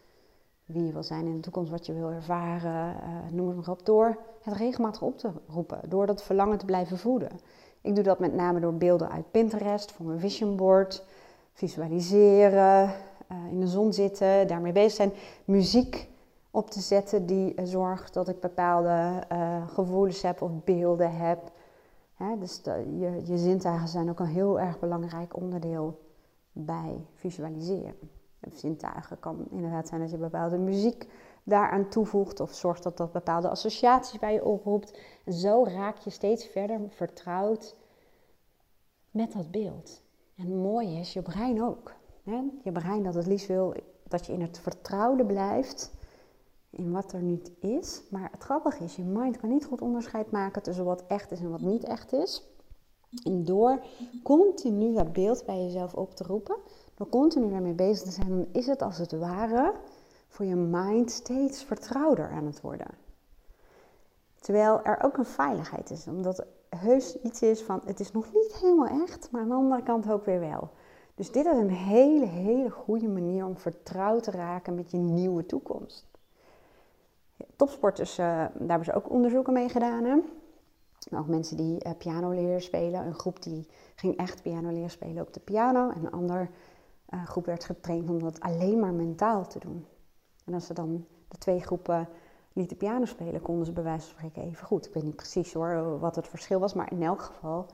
Wie 0.65 0.85
je 0.85 0.91
wil 0.91 1.03
zijn 1.03 1.25
in 1.25 1.35
de 1.35 1.39
toekomst, 1.39 1.71
wat 1.71 1.85
je 1.85 1.93
wil 1.93 2.09
ervaren, 2.09 2.95
uh, 2.95 3.31
noem 3.31 3.47
het 3.47 3.57
maar 3.57 3.69
op. 3.69 3.85
Door 3.85 4.17
het 4.41 4.55
regelmatig 4.55 5.01
op 5.01 5.17
te 5.17 5.31
roepen. 5.47 5.89
Door 5.89 6.05
dat 6.05 6.23
verlangen 6.23 6.57
te 6.57 6.65
blijven 6.65 6.97
voeden. 6.97 7.29
Ik 7.81 7.95
doe 7.95 8.03
dat 8.03 8.19
met 8.19 8.33
name 8.33 8.59
door 8.59 8.73
beelden 8.73 9.11
uit 9.11 9.31
Pinterest 9.31 9.91
voor 9.91 10.05
mijn 10.05 10.19
vision 10.19 10.55
board. 10.55 11.03
Visualiseren, 11.53 12.93
uh, 13.31 13.51
in 13.51 13.59
de 13.59 13.67
zon 13.67 13.93
zitten, 13.93 14.47
daarmee 14.47 14.71
bezig 14.71 14.91
zijn. 14.91 15.11
Muziek 15.45 16.09
op 16.51 16.69
te 16.69 16.79
zetten 16.79 17.25
die 17.25 17.53
zorgt 17.63 18.13
dat 18.13 18.27
ik 18.27 18.39
bepaalde 18.39 19.23
uh, 19.31 19.67
gevoelens 19.67 20.21
heb 20.21 20.41
of 20.41 20.63
beelden 20.63 21.15
heb. 21.15 21.51
Hè, 22.13 22.37
dus 22.37 22.61
je, 22.63 23.21
je 23.25 23.37
zintuigen 23.37 23.87
zijn 23.87 24.09
ook 24.09 24.19
een 24.19 24.25
heel 24.25 24.59
erg 24.59 24.79
belangrijk 24.79 25.35
onderdeel 25.35 25.99
bij 26.51 27.05
visualiseren. 27.13 27.95
Zintuigen 28.53 29.19
kan 29.19 29.47
inderdaad 29.51 29.87
zijn 29.87 30.01
dat 30.01 30.11
je 30.11 30.17
bepaalde 30.17 30.57
muziek 30.57 31.07
daaraan 31.43 31.89
toevoegt 31.89 32.39
of 32.39 32.53
zorgt 32.53 32.83
dat 32.83 32.97
dat 32.97 33.11
bepaalde 33.11 33.49
associaties 33.49 34.19
bij 34.19 34.33
je 34.33 34.45
oproept. 34.45 34.99
En 35.25 35.33
zo 35.33 35.63
raak 35.63 35.97
je 35.97 36.09
steeds 36.09 36.45
verder 36.45 36.79
vertrouwd 36.89 37.75
met 39.11 39.33
dat 39.33 39.51
beeld. 39.51 40.01
En 40.35 40.45
het 40.45 40.55
mooie 40.55 40.99
is, 40.99 41.13
je 41.13 41.21
brein 41.21 41.63
ook. 41.63 41.93
Hè? 42.23 42.41
Je 42.63 42.71
brein 42.71 43.03
dat 43.03 43.13
het 43.13 43.25
liefst 43.25 43.47
wil 43.47 43.73
dat 44.07 44.25
je 44.25 44.33
in 44.33 44.41
het 44.41 44.59
vertrouwde 44.59 45.25
blijft 45.25 45.91
in 46.71 46.91
wat 46.91 47.13
er 47.13 47.21
niet 47.21 47.51
is. 47.59 48.03
Maar 48.09 48.29
het 48.31 48.43
grappige 48.43 48.83
is, 48.83 48.95
je 48.95 49.03
mind 49.03 49.37
kan 49.37 49.49
niet 49.49 49.65
goed 49.65 49.81
onderscheid 49.81 50.31
maken 50.31 50.61
tussen 50.61 50.85
wat 50.85 51.03
echt 51.07 51.31
is 51.31 51.39
en 51.39 51.51
wat 51.51 51.61
niet 51.61 51.83
echt 51.83 52.13
is. 52.13 52.45
En 53.23 53.45
door 53.45 53.83
continu 54.23 54.93
dat 54.93 55.13
beeld 55.13 55.45
bij 55.45 55.63
jezelf 55.63 55.93
op 55.93 56.15
te 56.15 56.23
roepen, 56.23 56.57
door 56.95 57.09
continu 57.09 57.49
daarmee 57.49 57.73
bezig 57.73 58.03
te 58.03 58.11
zijn, 58.11 58.29
dan 58.29 58.47
is 58.51 58.67
het 58.67 58.81
als 58.81 58.97
het 58.97 59.11
ware 59.11 59.73
voor 60.27 60.45
je 60.45 60.55
mind 60.55 61.11
steeds 61.11 61.63
vertrouwder 61.63 62.29
aan 62.29 62.45
het 62.45 62.61
worden. 62.61 62.87
Terwijl 64.39 64.81
er 64.83 65.03
ook 65.03 65.17
een 65.17 65.25
veiligheid 65.25 65.89
is, 65.89 66.07
omdat 66.07 66.45
heus 66.69 67.21
iets 67.21 67.41
is 67.41 67.61
van 67.61 67.81
het 67.85 67.99
is 67.99 68.11
nog 68.11 68.33
niet 68.33 68.55
helemaal 68.55 69.01
echt, 69.01 69.31
maar 69.31 69.41
aan 69.41 69.47
de 69.47 69.53
andere 69.53 69.83
kant 69.83 70.11
ook 70.11 70.25
weer 70.25 70.39
wel. 70.39 70.69
Dus 71.15 71.31
dit 71.31 71.45
is 71.45 71.57
een 71.57 71.69
hele, 71.69 72.25
hele 72.25 72.69
goede 72.69 73.07
manier 73.07 73.45
om 73.45 73.57
vertrouwd 73.57 74.23
te 74.23 74.31
raken 74.31 74.75
met 74.75 74.91
je 74.91 74.97
nieuwe 74.97 75.45
toekomst 75.45 76.10
topsporters, 77.55 78.19
uh, 78.19 78.25
daar 78.25 78.51
hebben 78.57 78.85
ze 78.85 78.93
ook 78.93 79.09
onderzoeken 79.09 79.53
mee 79.53 79.69
gedaan. 79.69 80.23
Ook 81.15 81.27
mensen 81.27 81.57
die 81.57 81.85
uh, 81.85 81.91
piano 81.97 82.29
leren 82.29 82.61
spelen. 82.61 83.05
Een 83.05 83.13
groep 83.13 83.43
die 83.43 83.67
ging 83.95 84.17
echt 84.17 84.41
piano 84.41 84.69
leren 84.69 84.89
spelen 84.89 85.21
op 85.21 85.33
de 85.33 85.39
piano. 85.39 85.89
En 85.89 86.05
een 86.05 86.11
andere 86.11 86.47
uh, 87.09 87.25
groep 87.25 87.45
werd 87.45 87.63
getraind 87.63 88.09
om 88.09 88.19
dat 88.19 88.39
alleen 88.39 88.79
maar 88.79 88.93
mentaal 88.93 89.47
te 89.47 89.59
doen. 89.59 89.85
En 90.45 90.53
als 90.53 90.65
ze 90.65 90.73
dan 90.73 91.05
de 91.27 91.37
twee 91.37 91.59
groepen 91.59 92.09
lieten 92.53 92.77
piano 92.77 93.05
spelen, 93.05 93.41
konden 93.41 93.65
ze 93.65 93.71
bij 93.71 93.83
wijze 93.83 94.07
van 94.07 94.17
spreken 94.17 94.49
even 94.49 94.65
goed. 94.65 94.85
Ik 94.85 94.93
weet 94.93 95.03
niet 95.03 95.15
precies 95.15 95.53
hoor 95.53 95.99
wat 95.99 96.15
het 96.15 96.27
verschil 96.27 96.59
was, 96.59 96.73
maar 96.73 96.91
in 96.91 97.03
elk 97.03 97.21
geval, 97.21 97.65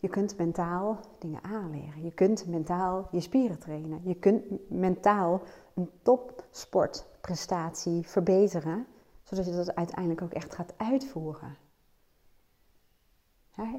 je 0.00 0.08
kunt 0.08 0.36
mentaal 0.36 1.00
dingen 1.18 1.44
aanleren. 1.44 2.04
Je 2.04 2.12
kunt 2.12 2.46
mentaal 2.46 3.08
je 3.10 3.20
spieren 3.20 3.58
trainen. 3.58 4.00
Je 4.04 4.14
kunt 4.14 4.70
mentaal 4.70 5.42
een 5.74 5.90
topsportprestatie 6.02 8.06
verbeteren 8.06 8.86
zodat 9.30 9.46
je 9.46 9.52
dat 9.52 9.74
uiteindelijk 9.74 10.22
ook 10.22 10.32
echt 10.32 10.54
gaat 10.54 10.74
uitvoeren. 10.76 11.56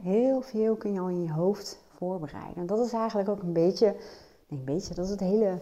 heel 0.03 0.41
veel 0.41 0.75
kun 0.75 0.93
je 0.93 0.99
al 0.99 1.09
in 1.09 1.23
je 1.23 1.31
hoofd 1.31 1.83
voorbereiden. 1.89 2.55
En 2.55 2.65
dat 2.65 2.85
is 2.85 2.93
eigenlijk 2.93 3.29
ook 3.29 3.41
een 3.41 3.53
beetje, 3.53 3.95
nee, 4.47 4.59
een 4.59 4.65
beetje, 4.65 4.93
dat 4.93 5.05
is 5.05 5.11
het 5.11 5.19
hele 5.19 5.59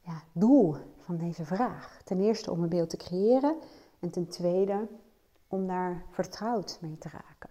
ja, 0.00 0.22
doel 0.32 0.76
van 0.98 1.16
deze 1.16 1.44
vraag. 1.44 2.00
Ten 2.04 2.20
eerste 2.20 2.50
om 2.50 2.62
een 2.62 2.68
beeld 2.68 2.90
te 2.90 2.96
creëren 2.96 3.56
en 4.00 4.10
ten 4.10 4.28
tweede 4.28 4.88
om 5.48 5.66
daar 5.66 6.04
vertrouwd 6.10 6.78
mee 6.80 6.98
te 6.98 7.08
raken. 7.08 7.50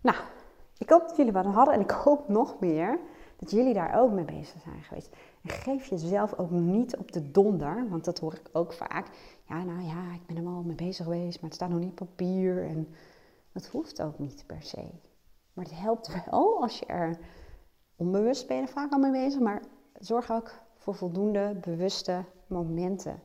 Nou, 0.00 0.16
ik 0.78 0.90
hoop 0.90 1.08
dat 1.08 1.16
jullie 1.16 1.32
wat 1.32 1.44
hadden 1.44 1.74
en 1.74 1.80
ik 1.80 1.90
hoop 1.90 2.28
nog 2.28 2.60
meer 2.60 2.98
dat 3.36 3.50
jullie 3.50 3.74
daar 3.74 4.00
ook 4.00 4.12
mee 4.12 4.24
bezig 4.24 4.60
zijn 4.60 4.82
geweest. 4.82 5.16
En 5.42 5.50
geef 5.50 5.86
jezelf 5.86 6.38
ook 6.38 6.50
niet 6.50 6.96
op 6.96 7.12
de 7.12 7.30
donder, 7.30 7.88
want 7.88 8.04
dat 8.04 8.18
hoor 8.18 8.32
ik 8.34 8.48
ook 8.52 8.72
vaak. 8.72 9.06
Ja, 9.48 9.62
nou 9.62 9.82
ja, 9.82 10.12
ik 10.14 10.26
ben 10.26 10.36
er 10.36 10.46
al 10.46 10.62
mee 10.62 10.76
bezig 10.76 11.04
geweest, 11.04 11.40
maar 11.40 11.50
het 11.50 11.54
staat 11.58 11.68
nog 11.70 11.78
niet 11.78 11.90
op 11.90 11.96
papier. 11.96 12.64
En 12.64 12.88
dat 13.52 13.66
hoeft 13.66 14.02
ook 14.02 14.18
niet 14.18 14.44
per 14.46 14.62
se. 14.62 14.90
Maar 15.52 15.64
het 15.64 15.78
helpt 15.78 16.24
wel 16.30 16.62
als 16.62 16.78
je 16.78 16.86
er 16.86 17.18
onbewust 17.96 18.46
ben 18.46 18.56
je 18.56 18.66
vaak 18.66 18.92
al 18.92 18.98
mee 18.98 19.10
bezig, 19.10 19.40
maar 19.40 19.62
zorg 19.98 20.30
ook 20.30 20.52
voor 20.76 20.94
voldoende 20.94 21.58
bewuste 21.60 22.24
momenten 22.46 23.22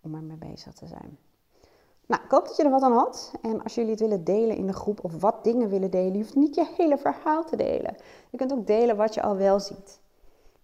om 0.00 0.14
er 0.14 0.22
mee 0.22 0.36
bezig 0.36 0.72
te 0.72 0.86
zijn. 0.86 1.18
Nou, 2.06 2.24
ik 2.24 2.30
hoop 2.30 2.46
dat 2.46 2.56
je 2.56 2.64
er 2.64 2.70
wat 2.70 2.82
aan 2.82 2.92
had. 2.92 3.32
En 3.42 3.62
als 3.62 3.74
jullie 3.74 3.90
het 3.90 4.00
willen 4.00 4.24
delen 4.24 4.56
in 4.56 4.66
de 4.66 4.72
groep 4.72 5.04
of 5.04 5.20
wat 5.20 5.44
dingen 5.44 5.68
willen 5.68 5.90
delen, 5.90 6.12
je 6.12 6.18
hoeft 6.18 6.34
niet 6.34 6.54
je 6.54 6.72
hele 6.76 6.98
verhaal 6.98 7.44
te 7.44 7.56
delen. 7.56 7.96
Je 8.30 8.36
kunt 8.36 8.52
ook 8.52 8.66
delen 8.66 8.96
wat 8.96 9.14
je 9.14 9.22
al 9.22 9.36
wel 9.36 9.60
ziet. 9.60 10.00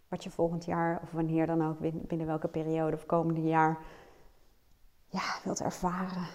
Wat 0.09 0.25
je 0.25 0.31
volgend 0.31 0.65
jaar 0.65 1.01
of 1.03 1.11
wanneer 1.11 1.47
dan 1.47 1.69
ook, 1.69 1.79
binnen 2.09 2.27
welke 2.27 2.49
periode 2.49 2.97
of 2.97 3.07
komende 3.07 3.43
jaar, 3.43 3.79
ja, 5.07 5.39
wilt 5.45 5.61
ervaren, 5.61 6.27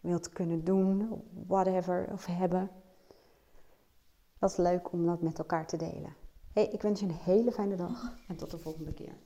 wilt 0.00 0.28
kunnen 0.28 0.64
doen, 0.64 1.22
whatever, 1.46 2.08
of 2.12 2.26
hebben. 2.26 2.70
Dat 4.38 4.50
is 4.50 4.56
leuk 4.56 4.92
om 4.92 5.06
dat 5.06 5.22
met 5.22 5.38
elkaar 5.38 5.66
te 5.66 5.76
delen. 5.76 6.14
Hey, 6.52 6.66
ik 6.66 6.82
wens 6.82 7.00
je 7.00 7.06
een 7.06 7.12
hele 7.12 7.52
fijne 7.52 7.76
dag 7.76 8.16
en 8.28 8.36
tot 8.36 8.50
de 8.50 8.58
volgende 8.58 8.92
keer. 8.92 9.16